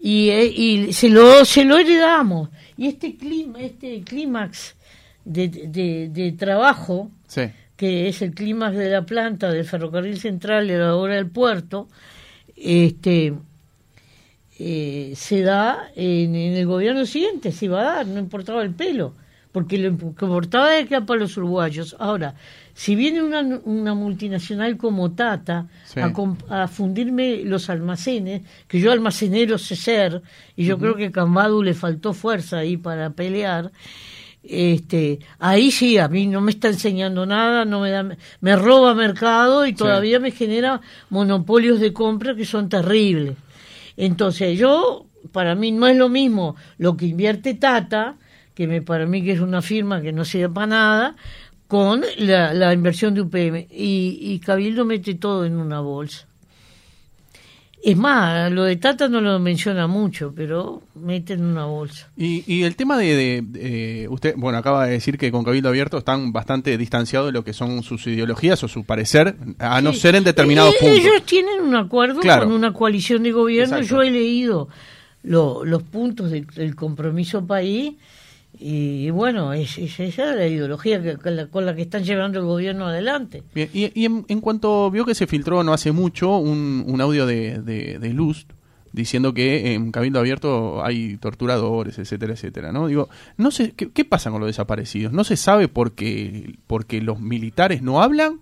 [0.00, 2.50] y, eh, y se lo se lo heredamos.
[2.76, 4.74] Y este clima, este clímax
[5.24, 7.10] de, de, trabajo,
[7.76, 11.88] que es el clímax de la planta del ferrocarril central de la obra del puerto,
[12.56, 13.34] este
[14.58, 18.74] eh, se da en, en el gobierno siguiente, se iba a dar, no importaba el
[18.74, 19.14] pelo
[19.52, 21.96] porque lo importaba de que para los uruguayos.
[21.98, 22.34] Ahora,
[22.74, 25.66] si viene una, una multinacional como Tata
[26.48, 30.22] a, fundirme los almacenes, que yo almacenero sé ser,
[30.54, 33.72] y yo creo que a Cambadu le faltó fuerza ahí para pelear,
[34.44, 38.94] este, ahí sí, a mí no me está enseñando nada, no me da, me roba
[38.94, 40.80] mercado y todavía me genera
[41.10, 43.34] monopolios de compra que son terribles.
[43.96, 48.16] Entonces yo, para mí no es lo mismo lo que invierte Tata,
[48.58, 51.16] que me, para mí que es una firma que no sirve para nada,
[51.68, 53.68] con la, inversión de UPM.
[53.70, 56.26] Y, y, Cabildo mete todo en una bolsa.
[57.80, 62.10] Es más, lo de Tata no lo menciona mucho, pero mete en una bolsa.
[62.16, 66.32] Y, y el tema de, usted, bueno, acaba de decir que con Cabildo Abierto están
[66.32, 70.24] bastante distanciados de lo que son sus ideologías o su parecer, a no ser en
[70.24, 70.98] determinados puntos.
[70.98, 73.80] Ellos tienen un acuerdo con una coalición de gobierno.
[73.82, 74.68] Yo he leído
[75.22, 77.94] los puntos del compromiso país
[78.60, 83.44] y bueno, es, esa la ideología que, con, la, que están llevando el gobierno adelante.
[83.54, 88.12] y, en, cuanto vio que se filtró no hace mucho un, un audio de, de,
[88.12, 88.46] Luz,
[88.92, 92.88] diciendo que en Cabildo Abierto hay torturadores, etcétera, etcétera, ¿no?
[92.88, 95.12] Digo, no sé, ¿qué, qué pasa con los desaparecidos?
[95.12, 98.40] ¿No se sabe por qué, porque los militares no hablan?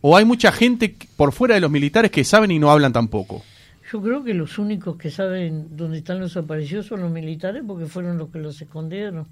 [0.00, 3.42] ¿O hay mucha gente por fuera de los militares que saben y no hablan tampoco?
[3.90, 7.86] Yo creo que los únicos que saben dónde están los desaparecidos son los militares porque
[7.86, 9.26] fueron los que los escondieron.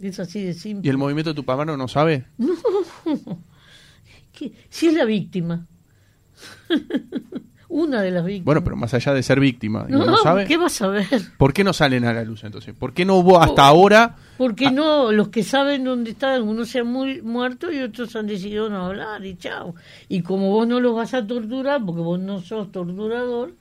[0.00, 0.86] Es así de simple.
[0.86, 2.24] ¿Y el movimiento Tupamaro no sabe?
[4.32, 4.52] ¿Qué?
[4.68, 5.66] Si es la víctima.
[7.72, 8.44] Una de las víctimas.
[8.46, 10.44] Bueno, pero más allá de ser víctima, ¿no, no, sabe?
[10.44, 11.06] ¿qué vas a ver?
[11.38, 12.74] ¿Por qué no salen a la luz entonces?
[12.76, 14.16] ¿Por qué no hubo hasta ahora?
[14.36, 14.70] Porque Ah.
[14.72, 18.68] no, los que saben dónde están, algunos se han muy, muerto y otros han decidido
[18.68, 19.74] no hablar y chao.
[20.08, 23.52] Y como vos no los vas a torturar, porque vos no sos torturador,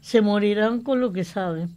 [0.00, 1.70] se morirán con lo que saben.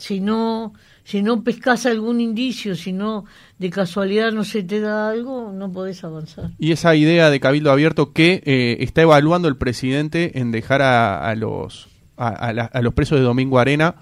[0.00, 0.72] Si no,
[1.04, 3.26] si no pescas algún indicio, si no
[3.58, 6.50] de casualidad no se te da algo, no podés avanzar.
[6.58, 11.28] Y esa idea de cabildo abierto que eh, está evaluando el presidente en dejar a,
[11.28, 13.94] a los a, a la- a los presos de Domingo Arena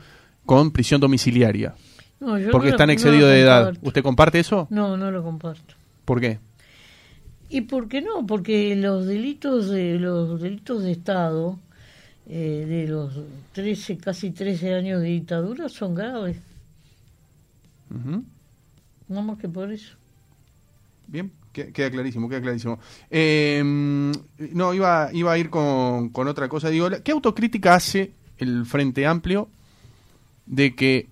[0.46, 1.74] con prisión domiciliaria
[2.20, 3.74] No, yo porque no están excedidos de edad.
[3.82, 4.66] ¿Usted comparte eso?
[4.70, 5.74] No, no lo comparto.
[6.04, 6.38] ¿Por qué?
[7.50, 8.26] ¿Y por qué no?
[8.26, 11.58] Porque los delitos de los delitos de Estado
[12.28, 13.12] eh, de los
[13.52, 16.36] 13, casi 13 años de dictadura son graves,
[17.90, 18.22] Ujú.
[19.08, 19.94] no más que por eso.
[21.06, 22.78] Bien, que- queda clarísimo, queda clarísimo.
[23.10, 26.68] Eh, no, iba, iba a ir con, con otra cosa.
[26.68, 29.48] Digo, ¿qué autocrítica hace el Frente Amplio
[30.44, 31.08] de que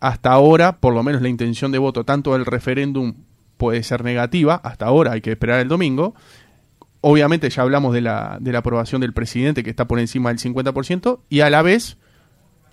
[0.00, 3.14] hasta ahora, por lo menos la intención de voto, tanto del referéndum
[3.56, 6.14] puede ser negativa, hasta ahora hay que esperar el domingo.
[7.00, 10.38] Obviamente ya hablamos de la, de la aprobación del presidente que está por encima del
[10.38, 11.96] 50% y a la vez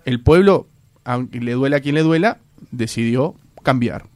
[0.04, 0.68] el pueblo,
[1.04, 2.38] aunque le duela a quien le duela,
[2.70, 4.06] decidió cambiar.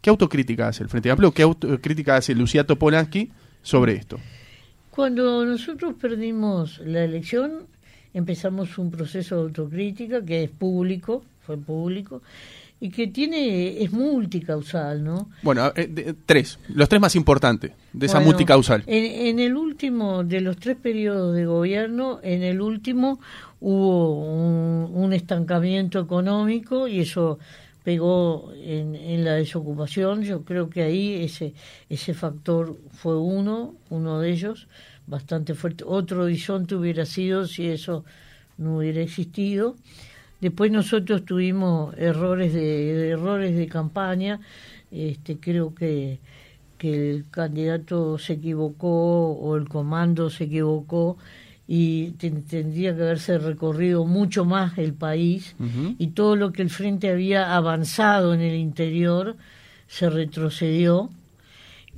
[0.00, 1.32] ¿Qué autocrítica hace el Frente Amplio?
[1.32, 3.30] ¿Qué autocrítica hace Lucía Topolansky
[3.62, 4.18] sobre esto?
[4.90, 7.66] Cuando nosotros perdimos la elección,
[8.12, 12.22] empezamos un proceso de autocrítica que es público, fue público,
[12.80, 15.30] y que tiene es multicausal, ¿no?
[15.42, 18.82] Bueno, eh, de- tres, los tres más importantes de esa Bueno, multicausal.
[18.86, 23.20] En, en el último, de los tres periodos de gobierno, en el último
[23.60, 27.38] hubo un, un estancamiento económico y eso
[27.84, 30.22] pegó en, en la desocupación.
[30.22, 31.54] Yo creo que ahí ese,
[31.88, 34.68] ese factor fue uno, uno de ellos,
[35.06, 35.84] bastante fuerte.
[35.86, 38.04] Otro horizonte hubiera sido si eso
[38.58, 39.76] no hubiera existido.
[40.44, 44.40] Después nosotros tuvimos errores de, de errores de campaña.
[44.90, 46.18] Este, creo que,
[46.76, 51.16] que el candidato se equivocó o el comando se equivocó
[51.66, 55.56] y ten- tendría que haberse recorrido mucho más el país.
[55.98, 59.36] Y todo lo que el frente había avanzado en el interior
[59.88, 61.08] se retrocedió.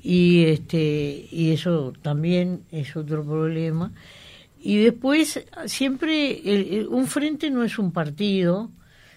[0.03, 3.91] Y este y eso también es otro problema
[4.69, 8.71] y después siempre el- el- un frente no es un partido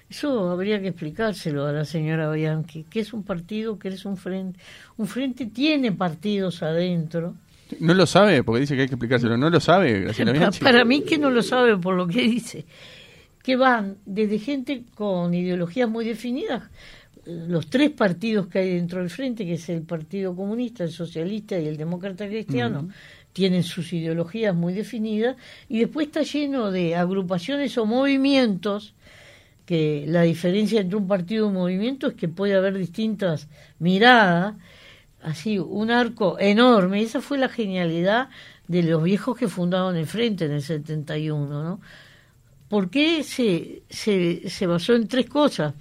[0.09, 4.17] eso habría que explicárselo a la señora Bianchi qué es un partido qué es un
[4.17, 4.59] frente
[4.97, 7.35] un frente tiene partidos adentro
[7.79, 8.43] ¿No lo sabe?
[8.43, 9.37] Porque dice que hay que explicárselo.
[9.37, 10.63] ¿No lo sabe, Graciela Bianchi?
[10.63, 12.65] Para mí que no lo sabe por lo que dice.
[13.43, 16.63] Que van desde gente con ideologías muy definidas,
[17.27, 20.89] eh, los tres partidos que hay dentro del frente, que es el Partido Comunista, el
[20.91, 22.89] Socialista y el Demócrata Cristiano,
[23.33, 25.35] tienen sus ideologías muy definidas,
[25.67, 28.93] y después está lleno de agrupaciones o movimientos
[29.65, 34.55] que la diferencia entre un partido y un movimiento es que puede haber distintas miradas,
[35.21, 37.03] así, un arco enorme.
[37.03, 38.29] Esa fue la genialidad
[38.67, 41.79] de los viejos que fundaron el Frente en el 71, ¿no?
[42.67, 45.75] ¿Por qué se, se, se basó en tres cosas?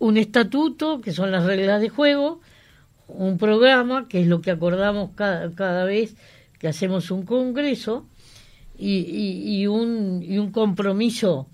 [0.00, 2.40] Un estatuto, que son las reglas de juego,
[3.08, 6.16] un programa, que es lo que acordamos cada, cada vez
[6.58, 8.06] que hacemos un congreso,
[8.78, 11.48] y, y, un, y un compromiso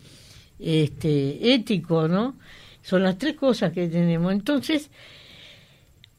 [0.59, 2.37] este, ético, ¿no?
[2.83, 4.31] Son las tres cosas que tenemos.
[4.33, 4.91] Entonces,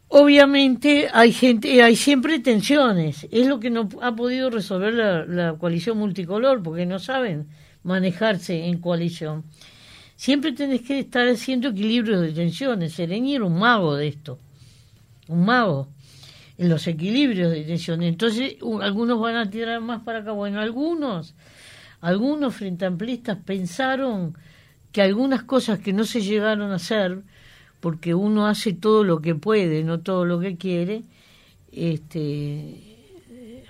[0.07, 3.27] obviamente hay gente, hay siempre tensiones.
[3.31, 7.47] Es lo que no ha podido resolver la, la coalición multicolor, porque no saben
[7.83, 9.43] manejarse en coalición.
[10.15, 12.93] Siempre tenés que estar haciendo equilibrios de tensiones.
[12.93, 14.39] Sereni era un mago de esto,
[15.27, 15.89] un mago
[16.57, 18.09] en los equilibrios de tensiones.
[18.09, 20.31] Entonces, algunos van a tirar más para acá.
[20.31, 21.35] Bueno, algunos,
[22.01, 24.37] algunos frente amplistas pensaron
[24.91, 27.21] que algunas cosas que no se llegaron a hacer,
[27.81, 31.03] porque uno hace todo lo que puede, no todo lo que quiere,
[31.71, 32.95] este,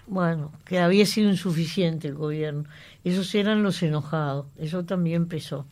[0.07, 2.65] bueno, que había sido insuficiente el gobierno.
[3.03, 5.65] Esos eran los enojados, eso también pesó.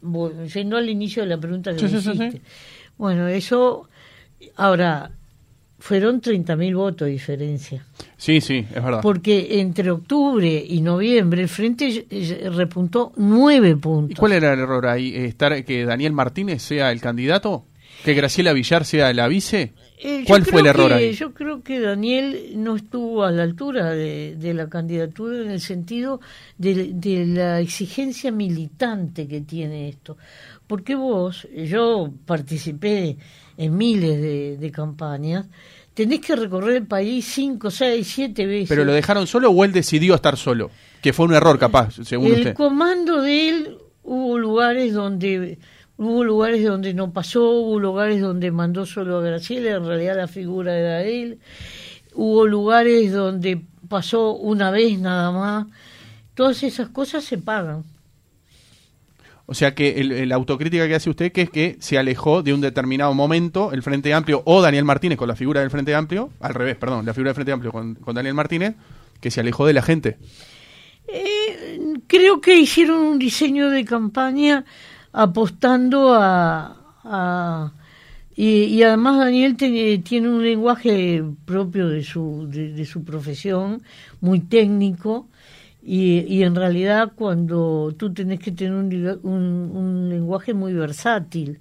[0.00, 2.30] Bueno, yendo al inicio de la pregunta que Sí, me sí, hiciste.
[2.30, 2.40] sí.
[2.96, 3.88] Bueno, eso,
[4.54, 5.10] ahora,
[5.86, 7.84] fueron 30.000 votos de diferencia.
[8.16, 9.00] Sí, sí, es verdad.
[9.02, 14.12] Porque entre octubre y noviembre el Frente eh, repuntó nueve puntos.
[14.12, 15.14] ¿Y cuál era el error ahí?
[15.14, 17.64] ¿Estar que Daniel Martínez sea el candidato?
[18.04, 19.72] ¿Que Graciela Villar sea la vice?
[19.98, 21.12] Eh, ¿Cuál fue el error que- ahí?
[21.12, 25.60] Yo creo que Daniel no estuvo a la altura de, de la candidatura en el
[25.60, 26.20] sentido
[26.58, 30.18] de, de la exigencia militante que tiene esto.
[30.66, 33.16] Porque vos, yo participé
[33.56, 35.46] en miles de, de campañas,
[35.96, 38.68] tenés que recorrer el país cinco, seis, siete veces.
[38.68, 40.70] ¿Pero lo dejaron solo o él decidió estar solo?
[41.00, 42.54] Que fue un error, capaz, según el usted.
[42.54, 45.58] comando de él hubo lugares donde
[45.96, 50.28] hubo lugares donde no pasó, hubo lugares donde mandó solo a Graciela, en realidad la
[50.28, 51.38] figura era él,
[52.12, 55.66] hubo lugares donde pasó una vez nada más.
[56.34, 57.84] Todas esas cosas se pagan.
[59.48, 62.60] O sea que el autocrítica que hace usted que es que se alejó de un
[62.60, 66.52] determinado momento el Frente Amplio o Daniel Martínez con la figura del Frente Amplio, al
[66.52, 68.74] revés, perdón, la figura del Frente Amplio con, con Daniel Martínez,
[69.20, 70.18] que se alejó de la gente.
[71.06, 71.78] Eh,
[72.08, 74.64] creo que hicieron un diseño de campaña
[75.12, 76.76] apostando a...
[77.04, 77.72] a-
[78.38, 83.82] y, además Daniel tiene un lenguaje propio de su, de, de su profesión,
[84.20, 85.28] muy técnico,
[85.86, 91.58] y, y en realidad cuando tú tenés que tener un, un- un lenguaje muy versátil.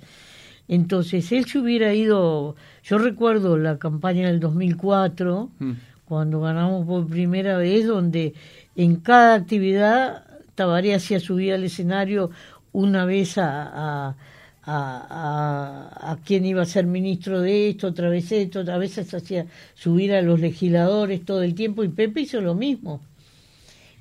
[0.68, 5.72] Entonces, él se hubiera ido, yo recuerdo la campaña del 2004, Mm.
[6.06, 8.34] cuando ganamos por primera vez, donde
[8.76, 10.24] en cada actividad
[10.56, 12.32] Tabaré hacía subir al escenario
[12.72, 14.16] una vez a, a,
[14.64, 19.14] a, a- a quien iba a ser ministro de esto, otra vez esto, a veces
[19.14, 19.46] hacía
[19.76, 23.02] subir a los legisladores todo el tiempo y Pepe hizo lo mismo.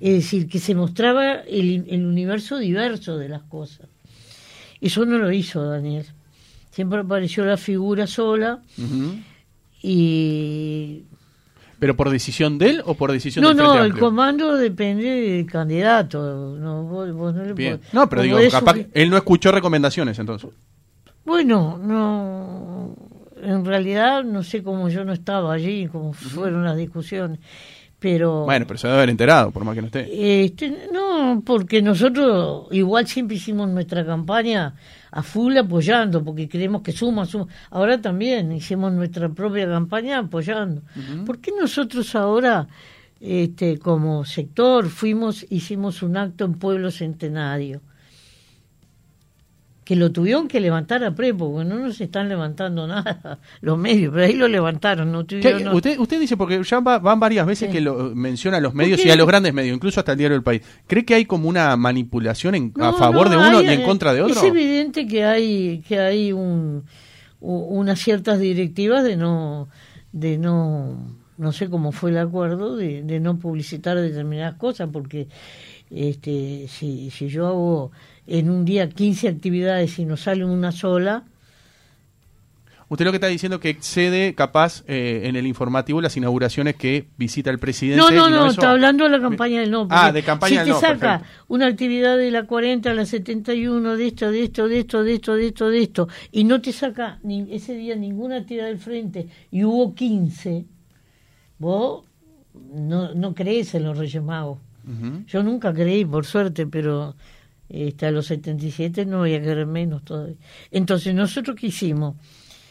[0.00, 3.88] Es decir, que se mostraba el, el universo diverso de las cosas.
[4.80, 6.04] Eso no lo hizo Daniel.
[6.70, 8.60] Siempre apareció la figura sola
[9.82, 11.04] y
[11.78, 14.04] ¿Pero por decisión de él o por decisión no, del Frente no, el Amplio?
[14.06, 16.56] comando depende del candidato.
[16.58, 17.78] No, vos, vos no le Bien.
[17.80, 20.50] podés- No, pero digo, capaz que- él no escuchó recomendaciones entonces.
[21.24, 22.96] Bueno, no.
[23.42, 27.38] En realidad no sé cómo yo no estaba allí, cómo fueron las discusiones.
[28.04, 28.44] Pero.
[28.44, 30.44] Bueno, pero se debe haber enterado, por más que no esté.
[30.44, 34.74] Este, no, porque nosotros igual siempre hicimos nuestra campaña
[35.10, 37.46] a full apoyando, porque creemos que suma, suma.
[37.70, 40.82] Ahora también hicimos nuestra propia campaña apoyando.
[41.24, 42.68] ¿Por qué nosotros ahora,
[43.20, 47.80] este, como sector, fuimos, hicimos un acto en Pueblo Centenario?
[49.84, 54.12] Que lo tuvieron que levantar a Prepo, porque no nos están levantando nada los medios,
[54.14, 55.64] pero ahí lo levantaron, no ¿Qué- tuvieron...
[55.64, 57.72] no- usted, usted dice, porque ya va- van varias veces Sí.
[57.74, 60.36] que lo menciona a los medios y a los grandes medios, incluso hasta el diario
[60.36, 60.62] del país.
[60.86, 63.84] ¿Cree que hay como una manipulación en- a favor de uno hay, y en eh,
[63.84, 64.36] contra de otro?
[64.36, 66.84] Es evidente que hay que hay un,
[67.40, 69.68] unas ciertas directivas de no
[70.12, 70.96] de no
[71.36, 75.28] no sé cómo fue el acuerdo de, de no publicitar determinadas cosas porque
[75.90, 77.92] este si si yo hago
[78.26, 81.24] en un día 15 actividades y no sale una sola
[82.88, 87.08] Usted lo que está diciendo que excede capaz eh, en el informativo las inauguraciones que
[87.16, 88.00] visita el presidente.
[88.00, 89.88] No, no, no, está hablando de la campaña del no.
[89.90, 91.44] Ah, de campaña si del te no, saca perfecto.
[91.48, 95.14] una actividad de la 40 a la 71, de esto, de esto, de esto, de
[95.14, 98.78] esto, de esto, de esto, y no te saca ni, ese día ninguna actividad del
[98.78, 100.66] frente, y hubo 15,
[101.58, 102.04] vos
[102.54, 104.58] no, no crees en los Reyes Magos.
[105.26, 107.16] Yo nunca creí, por suerte, pero
[107.68, 110.36] este, a los 77 no voy a creer menos todavía.
[110.70, 112.16] Entonces, ¿nosotros qué hicimos?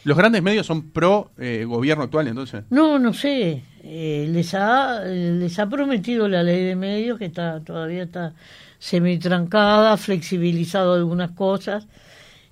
[0.04, 2.64] Los grandes medios son pro eh, gobierno actual, entonces.
[2.70, 3.62] No, no sé.
[3.82, 8.34] Eh, les ha les ha prometido la ley de medios que está todavía está
[8.78, 11.86] semitrancada, flexibilizado algunas cosas.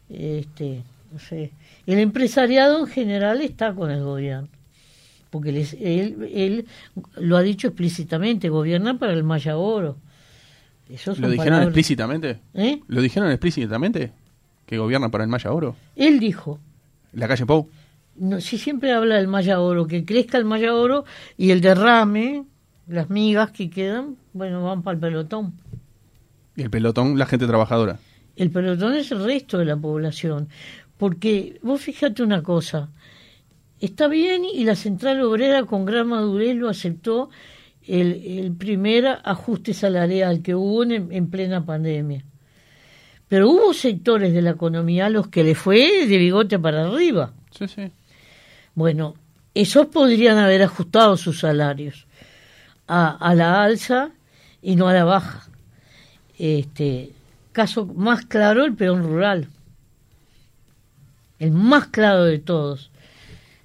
[0.09, 0.82] Este,
[1.12, 1.53] no sé.
[1.86, 4.49] El empresariado en general está con el gobierno.
[5.30, 6.66] Porque les- él, él
[7.16, 9.97] lo ha dicho explícitamente, gobierna para el Maya Oro.
[10.93, 12.40] Eso ¿Lo dijeron palabras- explícitamente?
[12.55, 12.80] ¿Eh?
[12.86, 14.12] ¿Lo dijeron explícitamente?
[14.66, 15.74] ¿Que gobiernan para el Maya Oro?
[15.97, 16.59] Él dijo,
[17.12, 17.68] ¿La calle Pou?
[18.16, 21.05] no, si siempre habla del Maya Oro, que crezca el Maya Oro
[21.38, 22.45] y el derrame,
[22.86, 25.55] las migas que quedan, bueno, van para el pelotón.
[26.57, 27.99] Y el pelotón, la gente trabajadora.
[28.36, 30.49] El pelotón es el resto de la población.
[30.99, 32.90] Porque vos fíjate una cosa,
[33.80, 37.30] está bien y la central obrera con gran madurez lo aceptó
[37.87, 42.24] el, el primer ajuste salarial que hubo en, en plena pandemia.
[43.28, 47.33] Pero hubo sectores de la economía a los que le fue de bigote para arriba.
[47.51, 47.91] Sí, sí.
[48.74, 49.14] Bueno,
[49.55, 52.07] esos podrían haber ajustado sus salarios
[52.87, 54.11] a, a la alza
[54.61, 55.49] y no a la baja.
[56.39, 57.12] Este
[57.53, 59.49] caso más claro el peón rural,
[61.39, 62.91] el más claro de todos.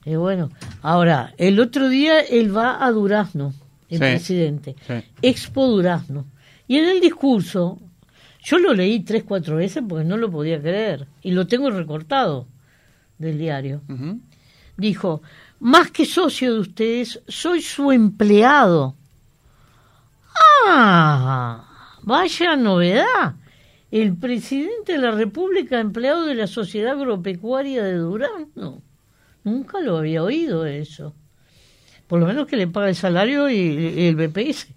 [0.06, 0.50] Y bueno,
[0.82, 3.54] ahora, el otro día él va a Durazno,
[3.90, 4.00] el Sí.
[4.00, 4.94] presidente, Sí.
[5.22, 6.26] Expo Durazno.
[6.68, 7.80] Y en el discurso,
[8.44, 12.48] yo lo leí tres, cuatro veces porque no lo podía creer, y lo tengo recortado
[13.18, 13.82] del diario.
[14.76, 15.22] Dijo,
[15.60, 18.96] más que socio de ustedes, soy su empleado.
[20.68, 23.36] Ah, vaya novedad.
[23.90, 28.82] El presidente de la República, empleado de la Sociedad Agropecuaria de Durazno.
[29.44, 31.16] Nunca lo había oído eso.
[32.08, 34.68] Por lo menos que le paga el salario y, y el BPS.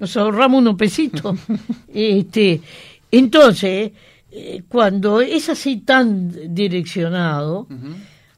[0.00, 1.38] Nos ahorramos unos pesitos.
[1.94, 2.60] Este,
[3.10, 3.92] entonces,
[4.30, 7.66] eh, cuando es así tan direccionado,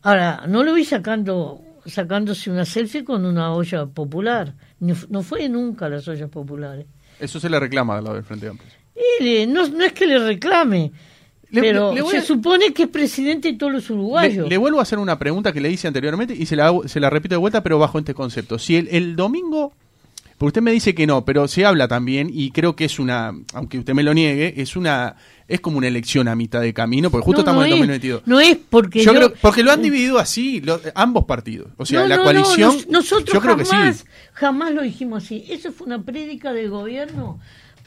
[0.02, 4.54] ahora, no lo vi sacando sacándose una selfie con una olla popular.
[4.80, 6.86] No, no fue nunca a las ollas populares.
[7.20, 8.70] Eso se le reclama al lado del Frente Amplio.
[9.20, 10.92] Y le- no, no es que le reclame,
[11.54, 14.48] Le- pero le- le voy se a- supone que es presidente de todos los uruguayos.
[14.48, 17.00] le vuelvo a hacer una pregunta que le hice anteriormente y se la, hago- se
[17.00, 18.58] la repito de vuelta, pero bajo este concepto.
[18.58, 19.72] Si el, el domingo,
[20.38, 23.32] porque usted me dice que no, pero se habla también y creo que es una,
[23.54, 25.14] aunque usted me lo niegue, es una,
[25.46, 27.74] es como una elección a mitad de camino, porque justo No, estamos no en el
[27.74, 28.22] es- 2022.
[28.26, 30.60] No es porque yo, yo- creo, porque lo han dividido así,
[30.94, 31.68] ambos partidos.
[31.76, 32.74] O sea, No, la coalición.
[32.74, 34.04] nos- nosotros yo creo que jamás, sí.
[34.32, 35.44] jamás lo dijimos así.
[35.48, 37.38] Eso fue una prédica del gobierno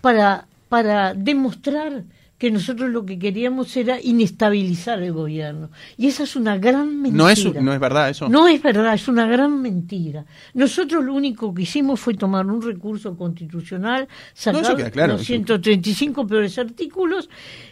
[0.01, 2.03] para, para demostrar
[2.37, 5.71] que nosotros lo que queríamos era inestabilizar el gobierno.
[5.97, 7.23] Y esa es una gran mentira.
[7.23, 8.29] No es, no es verdad eso.
[8.29, 10.25] No es verdad, es una gran mentira.
[10.53, 15.27] Nosotros lo único que hicimos fue tomar un recurso constitucional, sacar claro, los eso.
[15.27, 17.27] 135 peores artículos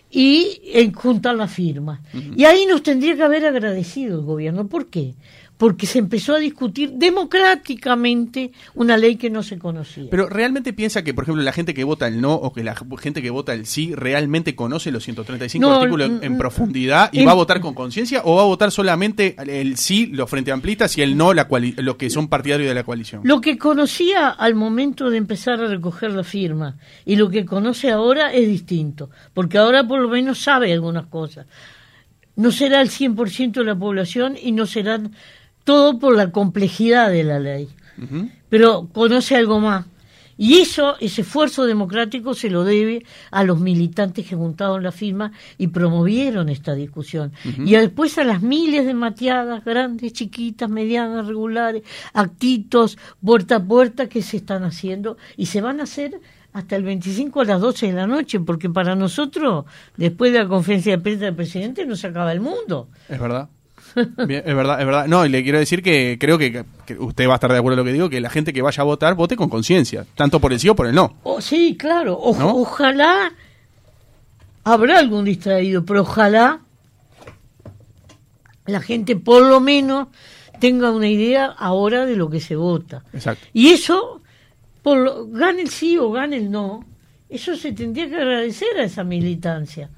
[0.10, 2.02] y eh, juntar la firma.
[2.36, 4.68] Y ahí nos tendría que haber agradecido el gobierno.
[4.68, 5.14] ¿Por qué?
[5.58, 10.06] Porque se empezó a discutir democráticamente una ley que no se conocía.
[10.12, 12.76] Pero realmente piensa que, por ejemplo, la gente que vota el no o que la
[13.00, 17.20] gente que vota el sí realmente conoce los 135 No, artículos en, en profundidad y
[17.22, 20.52] en- va a votar con conciencia o va a votar solamente el sí, los frente
[20.52, 21.48] amplistas y el no, la
[21.78, 23.22] los que son partidarios de la coalición.
[23.24, 26.76] Lo que conocía al momento de empezar a recoger la firma
[27.06, 31.46] y lo que conoce ahora es distinto, porque ahora por lo menos sabe algunas cosas.
[32.36, 35.00] No será el 100% de la población y no será
[35.66, 37.68] todo por la complejidad de la ley,
[38.48, 39.86] pero conoce algo más.
[40.38, 45.32] Y eso, ese esfuerzo democrático se lo debe a los militantes que juntaron la firma
[45.58, 47.32] y promovieron esta discusión.
[47.44, 54.08] Y después a las miles de mateadas, grandes, chiquitas, medianas, regulares, actitos, puerta a puerta
[54.08, 56.20] que se están haciendo y se van a hacer
[56.52, 59.66] hasta el 25 a las 12 de la noche, porque para nosotros,
[59.98, 62.88] después de la conferencia de prensa del presidente, no se acaba el mundo.
[63.10, 63.50] Es verdad.
[64.28, 65.08] Bien, es verdad, es verdad.
[65.08, 67.74] No, y le quiero decir que creo que, que usted va a estar de acuerdo
[67.76, 70.40] en lo que digo, que la gente que vaya a votar vote con conciencia, tanto
[70.40, 71.18] por el sí o por el no.
[71.24, 72.16] Oh, sí, claro.
[72.18, 72.56] O- ¿No?
[72.58, 73.32] Ojalá
[74.64, 76.62] habrá algún distraído, pero ojalá
[78.66, 80.08] la gente por lo menos
[80.60, 83.04] tenga una idea ahora de lo que se vota.
[83.14, 83.46] Exacto.
[83.54, 84.22] Y eso,
[84.82, 86.84] por lo- gane el sí o gane el no,
[87.30, 89.90] eso se tendría que agradecer a esa militancia.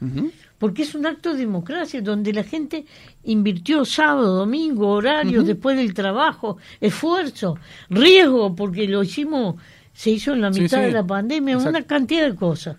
[0.58, 2.86] Porque es un acto de democracia donde la gente
[3.28, 7.58] invirtió sábado, domingo, horarios, después del trabajo, esfuerzo,
[7.90, 9.56] riesgo, porque lo hicimos,
[9.94, 10.84] se hizo en la mitad sí.
[10.86, 11.78] de la pandemia, Exacto.
[11.78, 12.76] una cantidad de cosas.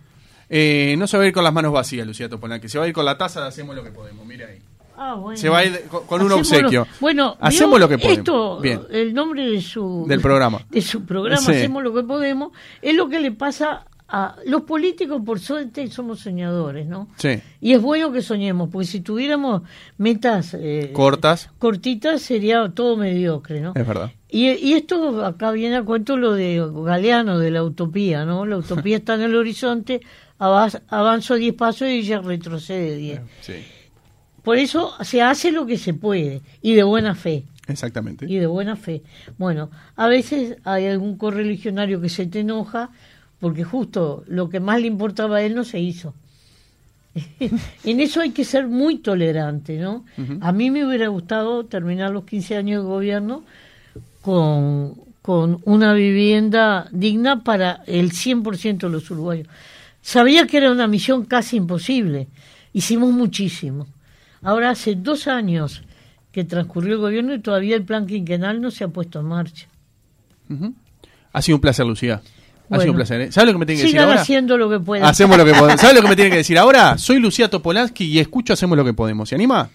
[0.51, 2.89] Eh, no se va a ir con las manos vacías, Lucía Topolán, se va a
[2.89, 4.27] ir con la taza de hacemos lo que podemos.
[4.27, 4.59] Mire ahí.
[4.97, 5.37] Ah, bueno.
[5.37, 6.87] Se va a ir con, con un lo- obsequio.
[6.99, 8.19] Bueno, hacemos lo que podemos.
[8.19, 8.81] Esto, Bien.
[8.91, 10.61] el nombre de su Del programa.
[10.71, 11.53] de su programa Sí.
[11.53, 16.21] hacemos lo que podemos, es lo que le pasa a los políticos por suerte somos
[16.21, 17.09] soñadores, ¿no?
[17.17, 17.41] Sí.
[17.61, 19.63] Y es bueno que soñemos, porque si tuviéramos
[19.99, 21.51] metas eh, Cortas.
[21.59, 23.73] cortitas sería todo mediocre, ¿no?
[23.75, 24.11] Es verdad.
[24.31, 28.47] Y, y esto acá viene a cuento lo de Galeano, de la utopía, ¿no?
[28.47, 30.01] La utopía está en el horizonte,
[30.39, 33.21] avanzo 10 pasos y ya retrocede 10.
[33.43, 33.55] Sí.
[34.43, 37.45] Por eso se hace lo que se puede y de buena fe.
[37.67, 38.25] Exactamente.
[38.27, 39.03] Y de buena fe.
[39.37, 42.91] Bueno, a veces hay algún correligionario que se te enoja
[43.41, 46.15] porque justo lo que más le importaba a él no se hizo.
[47.85, 50.05] en eso hay que ser muy tolerante, ¿no?
[50.41, 53.43] A mí me hubiera gustado terminar los 15 años de gobierno
[54.23, 59.49] con, con una vivienda digna para el 100% de los uruguayos.
[60.01, 62.29] Sabía que era una misión casi imposible.
[62.73, 63.87] Hicimos muchísimo.
[64.43, 65.83] Ahora hace dos años
[66.33, 69.67] que transcurrió el gobierno y todavía el plan quinquenal no se ha puesto en marcha.
[71.33, 72.23] Ha sido un placer, Lucía.
[72.71, 73.21] Ha sido un placer.
[73.23, 73.33] ¿eh?
[73.33, 74.21] ¿Sabe lo que me tiene que decir ahora?
[74.21, 75.07] haciendo lo que puedan.
[75.09, 75.81] Hacemos lo que podemos.
[75.81, 76.99] ¿Sabe lo que me tiene que decir ahora?
[76.99, 79.29] Soy Lucía Topolansky y escucho Hacemos lo que podemos.
[79.29, 79.71] ¿Se anima?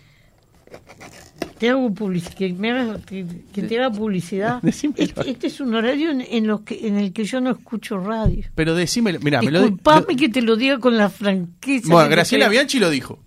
[1.58, 1.94] Te hago
[2.38, 4.60] que, me hagas- que, que te haga publicidad.
[4.64, 7.98] Este, este es un horario en, en los que, en el que yo no escucho
[7.98, 8.44] radio.
[8.54, 9.20] Pero decímelo.
[9.22, 9.62] Mira, me lo.
[9.68, 11.88] Lo- que te lo diga con la franqueza.
[11.90, 12.50] Bueno, Graciela.
[12.50, 13.20] Bianchi lo dijo.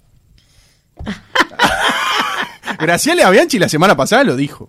[2.78, 4.68] Graciela Bianchi la semana pasada lo dijo.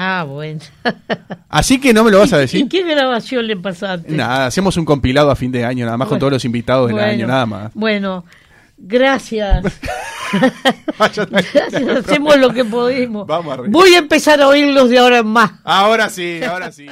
[0.00, 0.60] Ah, bueno.
[1.48, 2.60] Así que no me lo vas a decir.
[2.60, 4.12] ¿Y qué grabación le pasaste?
[4.12, 6.94] Nada, hacemos un compilado a fin de año, nada más con todos los invitados del
[6.94, 7.72] bueno, año, nada más.
[7.74, 8.24] Bueno,
[8.76, 9.64] gracias.
[10.98, 11.96] Gracias.
[11.96, 13.26] Hacemos lo que pudimos.
[13.26, 13.68] Vamos arriba.
[13.70, 15.52] Voy a empezar a oírlos de ahora en más.
[15.64, 16.86] Ahora sí, ahora sí.